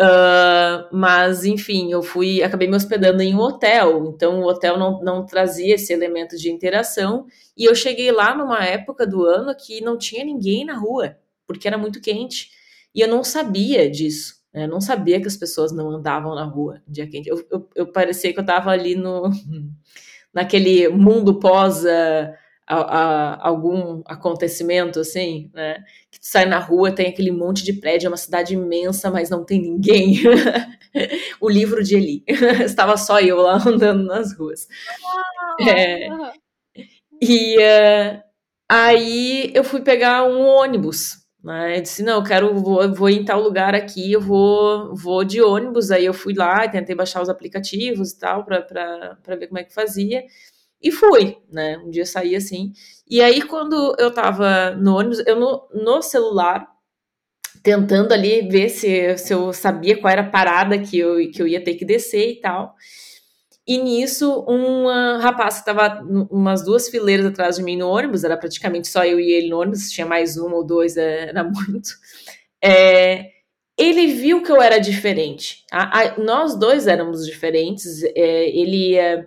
[0.00, 5.02] Uh, mas, enfim, eu fui, acabei me hospedando em um hotel, então o hotel não,
[5.02, 7.26] não trazia esse elemento de interação.
[7.56, 11.68] E eu cheguei lá numa época do ano que não tinha ninguém na rua, porque
[11.68, 12.50] era muito quente.
[12.94, 14.41] E eu não sabia disso.
[14.54, 17.28] Eu não sabia que as pessoas não andavam na rua dia quente.
[17.28, 19.30] Eu, eu, eu parecia que eu estava ali no
[20.32, 22.32] naquele mundo pós uh,
[22.66, 25.82] a, a, algum acontecimento, assim, né?
[26.10, 29.30] Que tu sai na rua, tem aquele monte de prédio, é uma cidade imensa, mas
[29.30, 30.16] não tem ninguém.
[31.40, 32.24] o livro de Eli.
[32.64, 34.68] Estava só eu lá andando nas ruas.
[35.66, 36.08] É,
[37.20, 38.22] e uh,
[38.68, 41.78] aí eu fui pegar um ônibus né?
[41.78, 45.42] Eu disse, não, eu quero, vou, vou em tal lugar aqui, eu vou, vou de
[45.42, 45.90] ônibus.
[45.90, 49.74] Aí eu fui lá, tentei baixar os aplicativos e tal, para ver como é que
[49.74, 50.24] fazia.
[50.80, 51.78] E fui, né?
[51.78, 52.72] Um dia saí assim.
[53.08, 56.66] E aí, quando eu tava no ônibus, eu no, no celular,
[57.62, 61.46] tentando ali ver se, se eu sabia qual era a parada que eu, que eu
[61.46, 62.74] ia ter que descer e tal.
[63.66, 64.86] E nisso, um
[65.18, 69.20] rapaz que estava umas duas fileiras atrás de mim no ônibus, era praticamente só eu
[69.20, 71.90] e ele no ônibus, tinha mais um ou dois, é, era muito.
[72.62, 73.30] É,
[73.78, 75.64] ele viu que eu era diferente.
[75.70, 78.02] A, a, nós dois éramos diferentes.
[78.02, 79.26] É, ele é,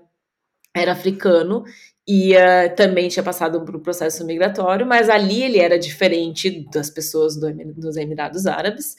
[0.75, 1.63] era africano
[2.07, 2.33] e
[2.75, 7.51] também tinha passado por um processo migratório, mas ali ele era diferente das pessoas do,
[7.73, 8.95] dos Emirados Árabes.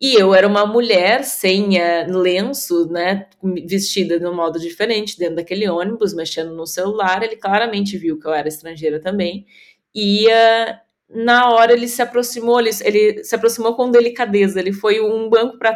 [0.00, 3.26] E eu era uma mulher sem uh, lenço, né,
[3.66, 7.22] vestida de um modo diferente dentro daquele ônibus, mexendo no celular.
[7.22, 9.46] Ele claramente viu que eu era estrangeira também.
[9.94, 10.76] E uh,
[11.08, 14.58] na hora ele se aproximou, ele, ele, se aproximou com delicadeza.
[14.58, 15.70] Ele foi um banco para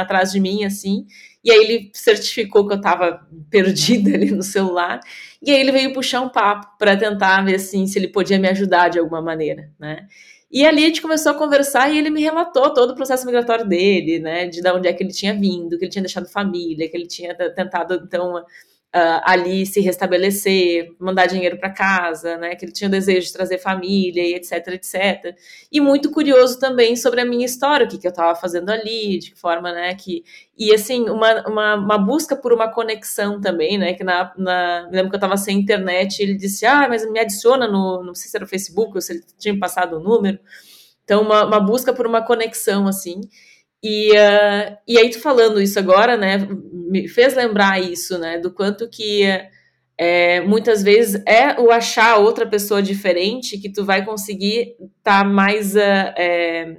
[0.00, 1.06] atrás de mim, assim.
[1.42, 5.00] E aí ele certificou que eu estava perdida ali no celular.
[5.42, 8.48] E aí ele veio puxar um papo para tentar ver assim se ele podia me
[8.48, 10.06] ajudar de alguma maneira, né?
[10.50, 13.64] E ali a gente começou a conversar e ele me relatou todo o processo migratório
[13.66, 14.46] dele, né?
[14.46, 17.06] De, de onde é que ele tinha vindo, que ele tinha deixado família, que ele
[17.06, 18.44] tinha tentado, então,
[18.94, 22.54] uh, ali se restabelecer, mandar dinheiro para casa, né?
[22.54, 25.36] Que ele tinha o desejo de trazer família e etc, etc.
[25.70, 29.18] E muito curioso também sobre a minha história, o que, que eu estava fazendo ali,
[29.18, 29.94] de que forma, né?
[29.94, 30.24] Que
[30.58, 33.94] e assim uma, uma, uma, busca por uma conexão também, né?
[33.94, 37.66] Que na, na lembro que eu estava sem internet, ele disse, ah, mas me adiciona
[37.66, 40.38] no, não sei se era o Facebook ou se ele tinha passado o número.
[41.04, 43.20] Então uma, uma busca por uma conexão assim.
[43.82, 46.38] E, uh, e aí, tu falando isso agora, né,
[46.90, 49.24] me fez lembrar isso, né, do quanto que
[49.96, 55.24] é, muitas vezes é o achar outra pessoa diferente que tu vai conseguir estar tá
[55.24, 55.78] mais uh,
[56.16, 56.78] é,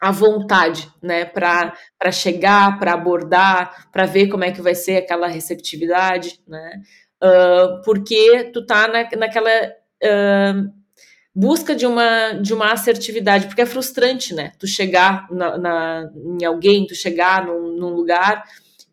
[0.00, 1.74] à vontade, né, para
[2.12, 6.80] chegar, para abordar, para ver como é que vai ser aquela receptividade, né,
[7.22, 9.50] uh, porque tu tá na, naquela
[11.38, 14.52] busca de uma, de uma assertividade, porque é frustrante, né?
[14.58, 18.42] Tu chegar na, na em alguém, tu chegar num, num lugar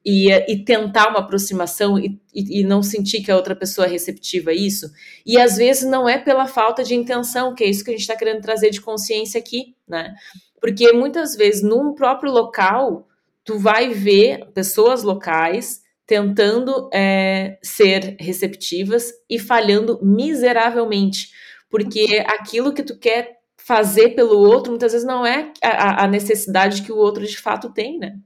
[0.05, 3.89] e, e, tentar uma aproximação e, e, e, não sentir que a outra pessoa é
[3.89, 4.91] receptiva a isso.
[5.25, 8.01] E às vezes não é pela falta de intenção, que é isso que a gente
[8.01, 10.13] está querendo trazer de consciência aqui, né?
[10.62, 13.08] Porque muitas vezes num próprio local,
[13.43, 21.29] tu vai ver pessoas locais tentando é, ser receptivas e falhando miseravelmente
[21.69, 26.84] porque aquilo que tu quer fazer pelo outro muitas vezes não é a, a necessidade
[26.84, 28.19] que o outro de fato tem, né?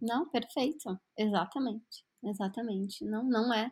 [0.00, 0.98] Não, perfeito.
[1.16, 2.04] Exatamente.
[2.24, 3.04] Exatamente.
[3.04, 3.70] Não, não é.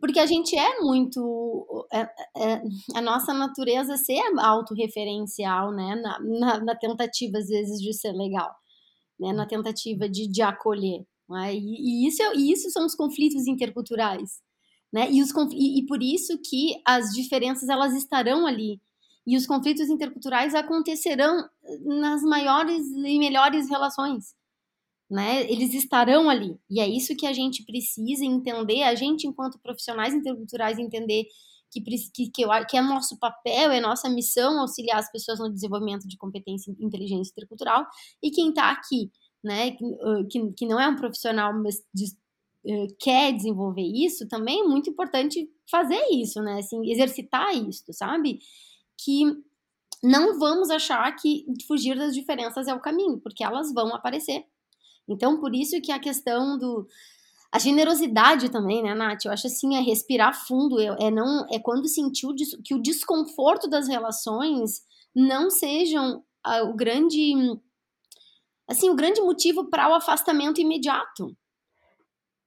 [0.00, 1.86] Porque a gente é muito.
[1.92, 2.02] É,
[2.36, 2.62] é,
[2.94, 5.96] a nossa natureza ser autorreferencial, né?
[5.96, 8.54] Na, na, na, tentativa, às vezes, de ser legal,
[9.18, 9.32] né?
[9.32, 11.04] Na tentativa de, de acolher.
[11.28, 11.54] Né?
[11.54, 14.40] E, e, isso, é, e isso são os conflitos interculturais.
[14.92, 15.10] Né?
[15.10, 18.80] E, os, e, e por isso que as diferenças elas estarão ali.
[19.26, 21.46] E os conflitos interculturais acontecerão
[21.84, 24.34] nas maiores e melhores relações
[25.10, 25.50] né?
[25.50, 26.58] Eles estarão ali.
[26.70, 31.24] E é isso que a gente precisa entender, a gente, enquanto profissionais interculturais, entender
[31.70, 31.80] que,
[32.14, 36.74] que, que, é nosso papel, é nossa missão auxiliar as pessoas no desenvolvimento de competência
[36.78, 37.86] e inteligência intercultural.
[38.22, 39.10] E quem está aqui,
[39.42, 39.72] né,
[40.30, 41.52] que, que não é um profissional,
[43.00, 46.58] quer desenvolver isso, também é muito importante fazer isso, né?
[46.58, 48.40] Assim, exercitar isso, sabe?
[48.96, 49.24] Que
[50.02, 54.44] não vamos achar que fugir das diferenças é o caminho, porque elas vão aparecer
[55.08, 56.86] então, por isso que a questão do
[57.50, 59.24] a generosidade também, né, Nath?
[59.24, 63.66] Eu acho assim, é respirar fundo, é, não é quando sentir o, que o desconforto
[63.66, 64.82] das relações
[65.16, 67.32] não sejam ah, o grande
[68.68, 71.34] assim, o grande motivo para o afastamento imediato.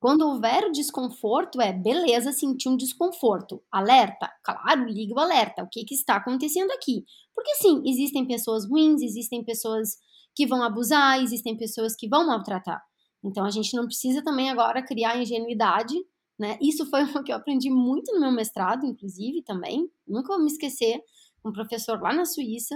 [0.02, 3.62] Quando houver o desconforto, é beleza, sentir um desconforto.
[3.72, 5.62] Alerta, claro, liga o alerta.
[5.62, 7.06] O que, que está acontecendo aqui?
[7.36, 10.00] Porque sim, existem pessoas ruins, existem pessoas
[10.36, 12.82] que vão abusar, existem pessoas que vão maltratar.
[13.24, 15.94] Então a gente não precisa também agora criar ingenuidade,
[16.40, 16.58] né?
[16.60, 19.88] Isso foi o que eu aprendi muito no meu mestrado, inclusive também.
[20.08, 21.00] Nunca vou me esquecer,
[21.46, 22.76] um professor lá na Suíça,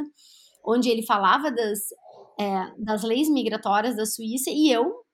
[0.63, 1.79] onde ele falava das,
[2.39, 5.05] é, das leis migratórias da Suíça e eu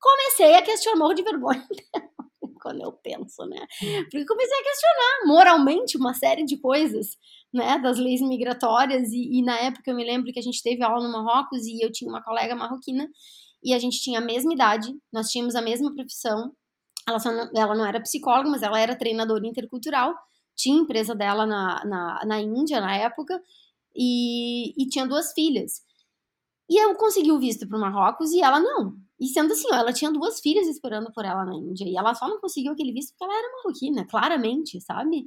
[0.00, 1.66] comecei a questionar, morro de vergonha
[2.60, 3.64] quando eu penso, né?
[4.10, 7.16] Porque comecei a questionar moralmente uma série de coisas,
[7.52, 10.82] né, das leis migratórias e, e, na época eu me lembro que a gente teve
[10.82, 13.08] aula no Marrocos e eu tinha uma colega marroquina
[13.62, 16.52] e a gente tinha a mesma idade, nós tínhamos a mesma profissão,
[17.08, 20.14] ela, não, ela não era psicóloga, mas ela era treinadora intercultural,
[20.56, 23.40] tinha empresa dela na, na, na Índia na época
[23.94, 25.82] e, e tinha duas filhas.
[26.68, 28.96] E eu consegui o visto para o Marrocos e ela não.
[29.20, 32.14] E sendo assim, ó, ela tinha duas filhas esperando por ela na Índia e ela
[32.14, 35.26] só não conseguiu aquele visto porque ela era marroquina, claramente, sabe?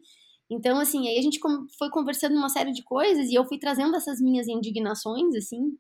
[0.50, 1.40] Então, assim, aí a gente
[1.78, 5.78] foi conversando uma série de coisas e eu fui trazendo essas minhas indignações, assim,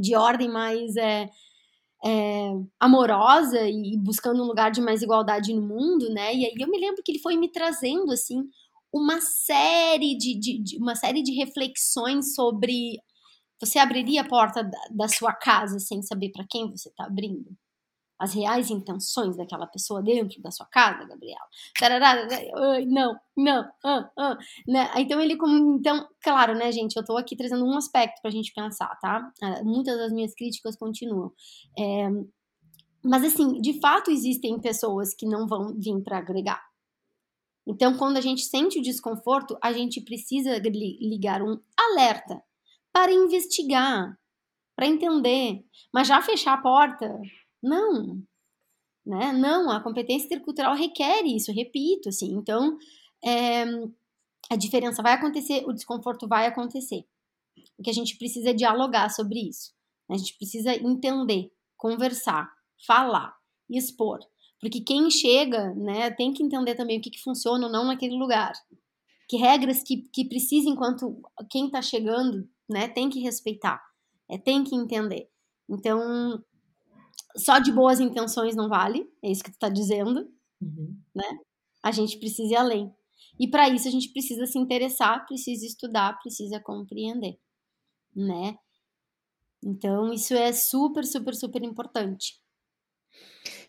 [0.00, 1.28] de ordem mais é,
[2.04, 6.34] é, amorosa e buscando um lugar de mais igualdade no mundo, né?
[6.34, 8.42] E aí eu me lembro que ele foi me trazendo, assim,
[8.92, 12.98] uma série de, de, de uma série de reflexões sobre
[13.62, 17.56] você abriria a porta da, sua casa sem saber para quem você está abrindo?
[18.18, 21.44] as reais intenções daquela pessoa dentro da sua casa, Gabriela.
[22.86, 24.92] Não, não, ah, né?
[24.98, 25.36] Então ele,
[25.76, 29.28] então, claro, né, gente, eu tô aqui trazendo um aspecto pra gente pensar, tá?
[29.42, 31.32] Ah, muitas das minhas críticas continuam.
[31.76, 32.08] É,
[33.04, 36.62] mas assim, de fato existem pessoas que não vão vir para agregar.
[37.66, 42.40] Então, quando a gente sente o desconforto, a gente precisa ligar um alerta
[42.92, 44.18] para investigar,
[44.76, 45.64] para entender.
[45.92, 47.20] Mas já fechar a porta,
[47.62, 48.22] não,
[49.04, 49.32] né?
[49.32, 52.34] Não, a competência intercultural requer isso, repito, assim.
[52.34, 52.78] Então,
[53.24, 53.64] é,
[54.50, 57.04] a diferença vai acontecer, o desconforto vai acontecer.
[57.78, 59.72] O que a gente precisa é dialogar sobre isso.
[60.08, 62.50] A gente precisa entender, conversar,
[62.86, 63.34] falar,
[63.68, 64.20] expor.
[64.60, 68.16] Porque quem chega, né, tem que entender também o que, que funciona ou não naquele
[68.16, 68.52] lugar.
[69.28, 73.82] Que regras que, que precisa enquanto quem está chegando, né, tem que respeitar.
[74.28, 75.28] É, tem que entender.
[75.68, 76.42] Então,
[77.36, 80.96] só de boas intenções não vale, é isso que tu está dizendo, uhum.
[81.14, 81.38] né?
[81.82, 82.94] A gente precisa ir além.
[83.38, 87.38] E para isso a gente precisa se interessar, precisa estudar, precisa compreender,
[88.14, 88.56] né?
[89.64, 92.40] Então isso é super, super, super importante.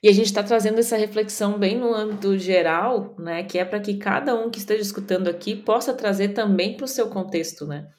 [0.02, 3.44] E a gente está trazendo essa reflexão bem no âmbito geral, né?
[3.44, 6.88] Que é para que cada um que esteja escutando aqui possa trazer também para o
[6.88, 7.90] seu contexto, né?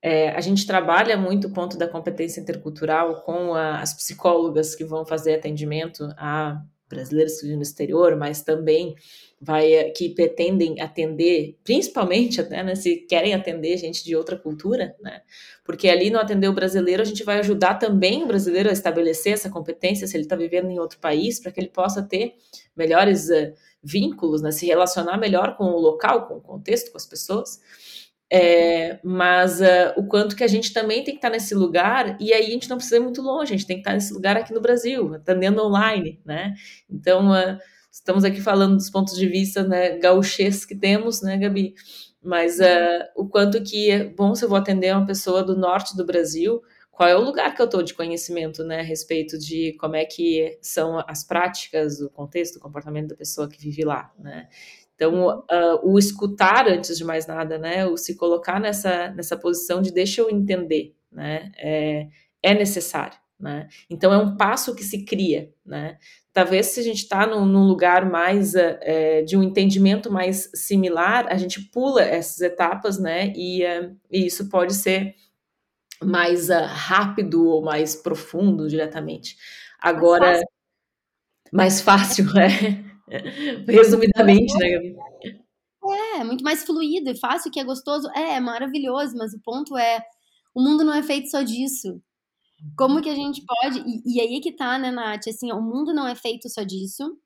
[0.00, 4.84] É, a gente trabalha muito o ponto da competência intercultural com a, as psicólogas que
[4.84, 8.94] vão fazer atendimento a brasileiros que no exterior, mas também
[9.40, 15.20] vai que pretendem atender, principalmente até né, se querem atender gente de outra cultura, né?
[15.64, 19.34] Porque ali no atender o brasileiro a gente vai ajudar também o brasileiro a estabelecer
[19.34, 22.34] essa competência se ele está vivendo em outro país, para que ele possa ter
[22.74, 24.50] melhores uh, vínculos, né?
[24.50, 27.60] Se relacionar melhor com o local, com o contexto, com as pessoas.
[28.30, 32.32] É, mas uh, o quanto que a gente também tem que estar nesse lugar, e
[32.32, 34.36] aí a gente não precisa ir muito longe, a gente tem que estar nesse lugar
[34.36, 36.54] aqui no Brasil, atendendo online, né?
[36.90, 37.58] Então, uh,
[37.90, 41.74] estamos aqui falando dos pontos de vista né, gauchês que temos, né, Gabi?
[42.22, 45.96] Mas uh, o quanto que é bom se eu vou atender uma pessoa do norte
[45.96, 46.60] do Brasil,
[46.98, 50.04] qual é o lugar que eu estou de conhecimento, né, a respeito de como é
[50.04, 54.48] que são as práticas, o contexto, o comportamento da pessoa que vive lá, né?
[54.98, 59.80] Então, uh, o escutar antes de mais nada, né, o se colocar nessa, nessa posição
[59.80, 62.08] de deixa eu entender, né, é,
[62.42, 63.68] é necessário, né?
[63.88, 65.98] Então, é um passo que se cria, né?
[66.32, 71.28] Talvez se a gente está num, num, lugar mais uh, de um entendimento mais similar,
[71.28, 75.14] a gente pula essas etapas, né, e, uh, e isso pode ser
[76.02, 79.36] mais rápido ou mais profundo diretamente.
[79.78, 80.42] Agora,
[81.52, 82.87] mais fácil, mais fácil é.
[83.66, 84.96] Resumidamente, né, Gabi?
[86.16, 88.08] É, muito mais fluido e fácil, que é gostoso.
[88.14, 90.04] É, é maravilhoso, mas o ponto é,
[90.54, 92.00] o mundo não é feito só disso.
[92.76, 93.80] Como que a gente pode...
[93.80, 95.28] E, e aí que tá, né, Nath?
[95.28, 97.16] Assim, o mundo não é feito só disso.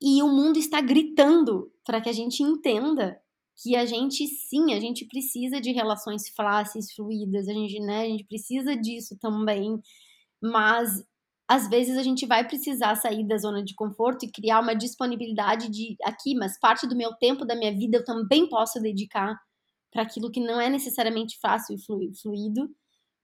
[0.00, 3.20] E o mundo está gritando para que a gente entenda
[3.62, 8.06] que a gente sim, a gente precisa de relações fáceis, fluídas, a gente, né, a
[8.06, 9.80] gente precisa disso também,
[10.40, 11.04] mas
[11.48, 15.70] às vezes a gente vai precisar sair da zona de conforto e criar uma disponibilidade
[15.70, 19.34] de aqui, mas parte do meu tempo, da minha vida eu também posso dedicar
[19.90, 22.68] para aquilo que não é necessariamente fácil e fluido,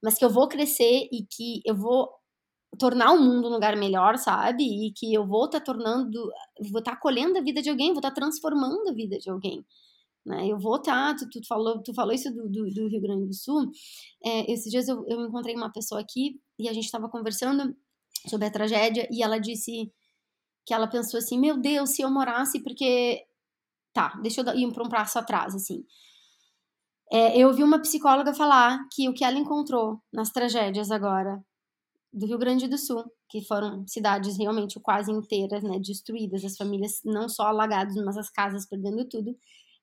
[0.03, 2.09] mas que eu vou crescer e que eu vou
[2.79, 4.63] tornar o mundo um lugar melhor, sabe?
[4.63, 6.11] E que eu vou estar tá tornando,
[6.71, 9.29] vou estar tá acolhendo a vida de alguém, vou estar tá transformando a vida de
[9.29, 9.63] alguém.
[10.25, 10.47] Né?
[10.47, 13.33] Eu vou estar, tu, tu, falou, tu falou isso do, do, do Rio Grande do
[13.33, 13.69] Sul.
[14.23, 17.75] É, esses dias eu, eu encontrei uma pessoa aqui e a gente estava conversando
[18.29, 19.91] sobre a tragédia e ela disse
[20.65, 23.25] que ela pensou assim: Meu Deus, se eu morasse, porque.
[23.93, 25.85] Tá, deixa eu ir para um passo atrás, assim.
[27.11, 31.41] É, eu ouvi uma psicóloga falar que o que ela encontrou nas tragédias agora
[32.11, 37.01] do Rio Grande do Sul, que foram cidades realmente quase inteiras, né, destruídas, as famílias
[37.03, 39.37] não só alagadas, mas as casas perdendo tudo,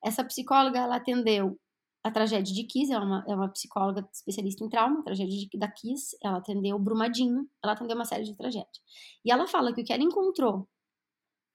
[0.05, 1.59] essa psicóloga, ela atendeu
[2.05, 5.39] a tragédia de Kiss, ela é uma, é uma psicóloga especialista em trauma, a tragédia
[5.39, 8.81] de, da Kiss, ela atendeu Brumadinho, ela atendeu uma série de tragédias.
[9.25, 10.69] E ela fala que o que ela encontrou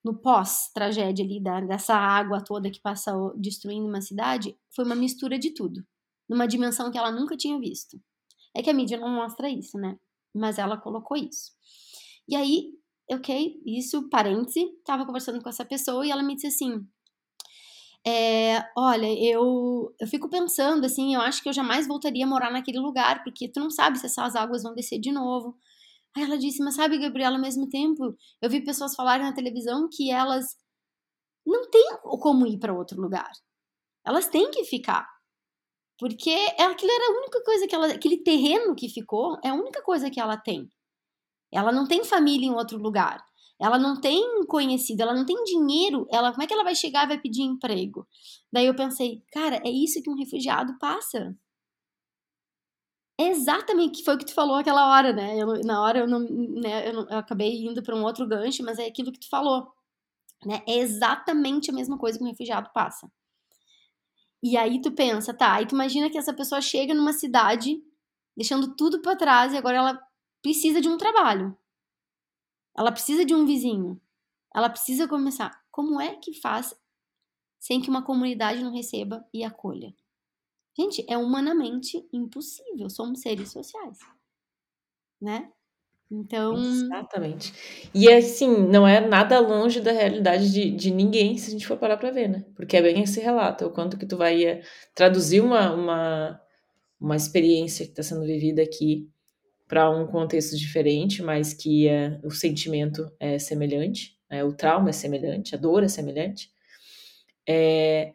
[0.04, 5.38] no pós-tragédia ali, da, dessa água toda que passou destruindo uma cidade, foi uma mistura
[5.38, 5.84] de tudo,
[6.28, 8.00] numa dimensão que ela nunca tinha visto.
[8.56, 9.98] É que a mídia não mostra isso, né?
[10.34, 11.52] Mas ela colocou isso.
[12.26, 12.72] E aí,
[13.10, 16.86] ok, isso, parêntese, tava conversando com essa pessoa e ela me disse assim:
[18.08, 22.50] é, olha, eu, eu fico pensando assim, eu acho que eu jamais voltaria a morar
[22.50, 25.56] naquele lugar, porque tu não sabe se essas águas vão descer de novo.
[26.16, 29.88] Aí ela disse, mas sabe, Gabriela, ao mesmo tempo, eu vi pessoas falarem na televisão
[29.92, 30.46] que elas
[31.46, 33.30] não têm como ir para outro lugar.
[34.06, 35.06] Elas têm que ficar.
[35.98, 37.88] Porque aquilo era a única coisa que ela.
[37.88, 40.70] Aquele terreno que ficou é a única coisa que ela tem.
[41.52, 43.22] Ela não tem família em outro lugar.
[43.60, 47.04] Ela não tem conhecido, ela não tem dinheiro, ela como é que ela vai chegar
[47.04, 48.06] e vai pedir emprego?
[48.52, 51.36] Daí eu pensei, cara, é isso que um refugiado passa.
[53.20, 55.36] É exatamente que foi o que tu falou aquela hora, né?
[55.36, 58.62] Eu, na hora eu não, né, eu, não, eu acabei indo para um outro gancho,
[58.62, 59.72] mas é aquilo que tu falou,
[60.46, 60.62] né?
[60.68, 63.10] É exatamente a mesma coisa que um refugiado passa.
[64.42, 65.54] E aí tu pensa, tá?
[65.54, 67.82] Aí tu imagina que essa pessoa chega numa cidade,
[68.36, 70.00] deixando tudo para trás e agora ela
[70.40, 71.56] precisa de um trabalho.
[72.76, 74.00] Ela precisa de um vizinho.
[74.54, 75.62] Ela precisa começar.
[75.70, 76.74] Como é que faz
[77.58, 79.94] sem que uma comunidade não receba e acolha?
[80.78, 82.88] Gente, é humanamente impossível.
[82.88, 83.98] Somos seres sociais.
[85.20, 85.50] Né?
[86.10, 86.56] Então.
[86.56, 87.52] Exatamente.
[87.94, 91.76] E assim, não é nada longe da realidade de, de ninguém, se a gente for
[91.76, 92.44] parar para ver, né?
[92.56, 94.62] Porque é bem esse relato, o quanto que tu vai eh,
[94.94, 96.40] traduzir uma, uma,
[96.98, 99.10] uma experiência que está sendo vivida aqui
[99.68, 104.92] para um contexto diferente, mas que é, o sentimento é semelhante, é, o trauma é
[104.92, 106.50] semelhante, a dor é semelhante,
[107.46, 108.12] é,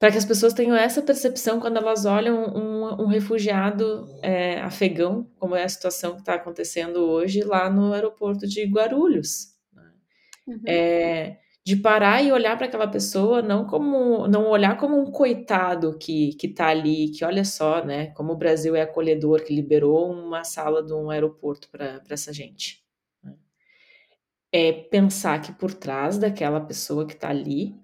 [0.00, 5.30] para que as pessoas tenham essa percepção quando elas olham um, um refugiado é, afegão,
[5.38, 9.54] como é a situação que está acontecendo hoje lá no aeroporto de Guarulhos.
[9.72, 9.90] Né?
[10.48, 10.62] Uhum.
[10.66, 11.36] É,
[11.70, 16.34] de parar e olhar para aquela pessoa não como não olhar como um coitado que
[16.34, 20.42] que está ali, que olha só, né, como o Brasil é acolhedor, que liberou uma
[20.42, 22.84] sala de um aeroporto para essa gente.
[23.22, 23.34] Né?
[24.52, 27.76] É pensar que por trás daquela pessoa que está ali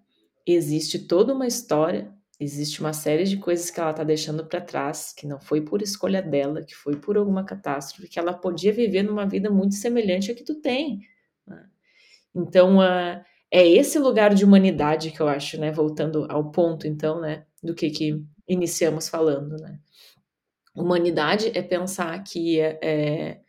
[0.45, 5.13] existe toda uma história, existe uma série de coisas que ela está deixando para trás,
[5.13, 9.05] que não foi por escolha dela, que foi por alguma catástrofe, que ela podia viver
[9.05, 11.03] numa vida muito semelhante à que tu tem.
[11.47, 11.67] Né?
[12.35, 13.25] Então, uh,
[13.57, 15.73] é esse lugar de humanidade que eu acho, né?
[15.73, 17.47] Voltando ao ponto, então, né?
[17.63, 19.79] Do que, que iniciamos falando, né?
[20.75, 23.41] Humanidade é pensar que é,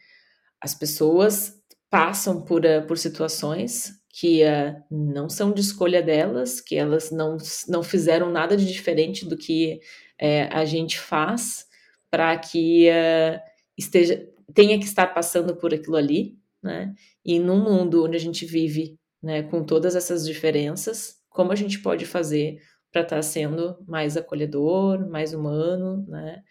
[0.62, 6.76] as pessoas passam por, eh, por situações que uh, não são de escolha delas, que
[6.76, 7.38] elas não,
[7.68, 9.82] não fizeram nada de diferente do que
[10.22, 11.66] uh, a gente faz
[12.10, 12.88] para que
[13.78, 16.94] esteja tenha que estar passando por aquilo ali, né?
[17.26, 21.80] E num mundo onde a gente vive, né, com todas essas diferenças, como a gente
[21.80, 22.60] pode fazer
[22.92, 26.44] para estar tá sendo mais acolhedor, mais humano, né?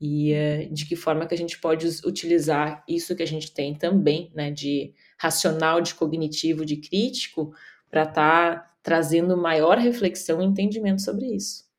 [0.00, 3.74] E uh, de que forma que a gente pode utilizar isso que a gente tem
[3.74, 7.52] também, né, de racional, de cognitivo, de crítico,
[7.88, 11.70] para estar tá trazendo maior reflexão e entendimento sobre isso.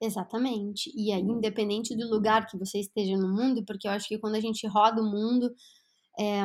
[0.00, 0.92] Exatamente.
[0.94, 4.34] E aí, independente do lugar que você esteja no mundo, porque eu acho que quando
[4.34, 5.50] a gente roda o mundo,
[6.18, 6.44] é,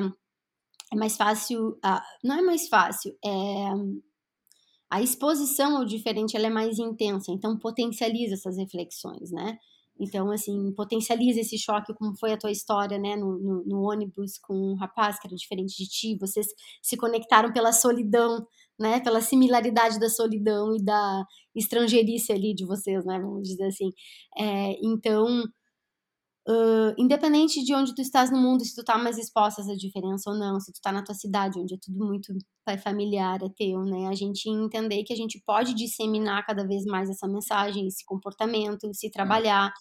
[0.92, 1.78] é mais fácil.
[2.24, 3.72] Não é mais fácil, é.
[4.90, 9.58] A exposição ao diferente ela é mais intensa, então potencializa essas reflexões, né?
[9.98, 14.38] Então, assim, potencializa esse choque, como foi a tua história, né, no, no, no, ônibus
[14.40, 16.18] com um rapaz que era diferente de ti.
[16.20, 16.48] Vocês
[16.82, 18.46] se conectaram pela solidão,
[18.80, 21.24] né, pela similaridade da solidão e da
[21.56, 23.92] estrangeirice ali de vocês, né, vamos dizer assim.
[24.38, 25.44] É, então,
[26.48, 29.76] Uh, independente de onde tu estás no mundo, se tu tá mais exposta a essa
[29.76, 32.34] diferença ou não, se tu tá na tua cidade, onde é tudo muito
[32.84, 34.08] familiar, é teu, né?
[34.08, 38.90] A gente entender que a gente pode disseminar cada vez mais essa mensagem, esse comportamento,
[38.94, 39.72] se trabalhar.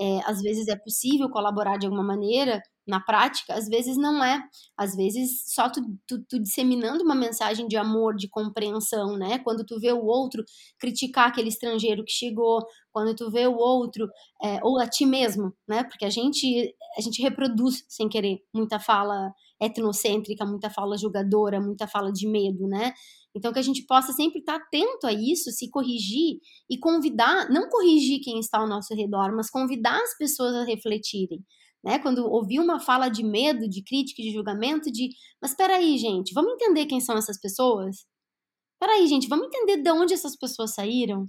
[0.00, 4.42] É, às vezes é possível colaborar de alguma maneira, na prática, às vezes não é.
[4.76, 9.38] Às vezes só tu, tu, tu, disseminando uma mensagem de amor, de compreensão, né?
[9.38, 10.44] Quando tu vê o outro
[10.78, 14.08] criticar aquele estrangeiro que chegou, quando tu vê o outro,
[14.42, 15.84] é, ou a ti mesmo, né?
[15.84, 21.86] Porque a gente, a gente reproduz sem querer muita fala etnocêntrica, muita fala julgadora, muita
[21.86, 22.92] fala de medo, né?
[23.34, 26.38] Então que a gente possa sempre estar atento a isso, se corrigir
[26.70, 31.42] e convidar, não corrigir quem está ao nosso redor, mas convidar as pessoas a refletirem
[31.84, 31.98] né?
[31.98, 35.10] Quando ouvi uma fala de medo, de crítica, de julgamento, de,
[35.40, 38.06] mas espera aí, gente, vamos entender quem são essas pessoas?
[38.74, 41.28] Espera aí, gente, vamos entender de onde essas pessoas saíram?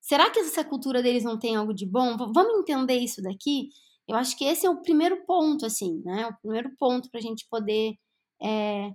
[0.00, 2.16] Será que essa cultura deles não tem algo de bom?
[2.16, 3.68] Vamos entender isso daqui?
[4.08, 6.26] Eu acho que esse é o primeiro ponto, assim, né?
[6.26, 7.94] O primeiro ponto para a gente poder
[8.42, 8.90] é,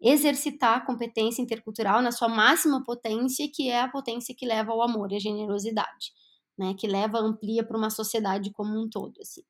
[0.00, 4.82] exercitar a competência intercultural na sua máxima potência, que é a potência que leva ao
[4.82, 6.12] amor e à generosidade,
[6.58, 6.74] né?
[6.74, 9.42] Que leva, amplia para uma sociedade como um todo, assim.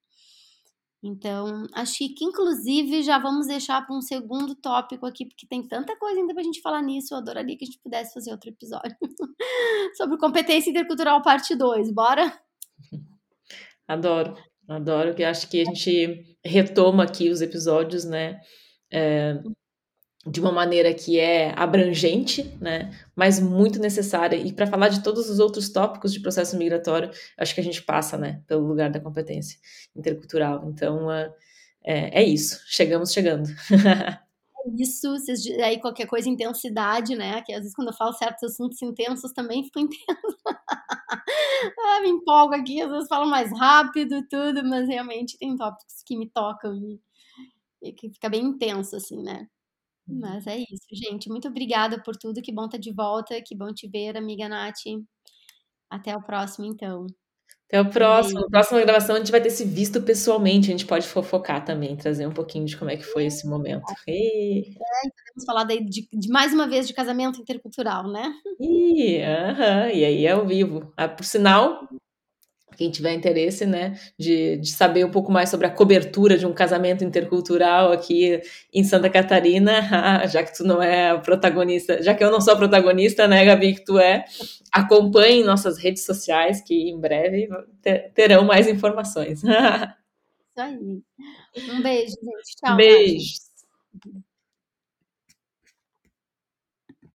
[1.03, 5.97] Então, acho que inclusive já vamos deixar para um segundo tópico aqui, porque tem tanta
[5.97, 7.15] coisa ainda para a gente falar nisso.
[7.15, 8.95] Eu adoraria que a gente pudesse fazer outro episódio
[9.97, 11.91] sobre competência intercultural, parte 2.
[11.93, 12.39] Bora?
[13.89, 14.37] Adoro,
[14.69, 18.39] adoro, que acho que a gente retoma aqui os episódios, né?
[18.93, 19.41] É,
[20.27, 24.37] de uma maneira que é abrangente, né, mas muito necessária.
[24.37, 27.83] E para falar de todos os outros tópicos de processo migratório, acho que a gente
[27.83, 29.59] passa, né, pelo lugar da competência
[29.97, 30.63] intercultural.
[30.69, 31.33] Então, uh,
[31.83, 32.61] é, é, isso.
[32.67, 33.49] Chegamos chegando.
[34.63, 37.41] É isso, vocês, aí qualquer coisa, intensidade, né?
[37.41, 40.37] Que às vezes quando eu falo certos assuntos intensos também fico intenso.
[41.81, 46.15] ah, me empolgo aqui, às vezes falo mais rápido tudo, mas realmente tem tópicos que
[46.15, 47.01] me tocam e,
[47.83, 49.49] e que fica bem intenso, assim, né?
[50.07, 51.29] Mas é isso, gente.
[51.29, 52.43] Muito obrigada por tudo.
[52.43, 53.41] Que bom estar de volta.
[53.43, 54.83] Que bom te ver, amiga Nath.
[55.89, 57.07] Até o próximo, então.
[57.69, 58.41] Até o próximo.
[58.41, 60.69] Na próxima gravação a gente vai ter se visto pessoalmente.
[60.69, 63.85] A gente pode fofocar também, trazer um pouquinho de como é que foi esse momento.
[64.09, 64.71] E...
[64.71, 68.33] É, podemos falar daí de, de, mais uma vez de casamento intercultural, né?
[68.61, 70.93] E, uh -huh, e aí é ao vivo.
[70.97, 71.89] Ah, por sinal,
[72.81, 76.53] quem tiver interesse, né, de, de, saber um pouco mais sobre a cobertura de um
[76.55, 78.41] casamento intercultural aqui
[78.73, 79.83] em Santa Catarina,
[80.29, 83.45] já que tu não é a protagonista, já que eu não sou a protagonista, né,
[83.45, 84.25] Gabi, que tu é,
[84.73, 87.51] acompanhe nossas redes sociais, que em breve
[88.15, 89.43] terão mais informações.
[89.45, 89.53] Isso
[90.57, 91.03] aí.
[91.71, 92.57] Um beijo, gente.
[92.57, 92.77] Tchau.
[92.77, 93.51] Beijo.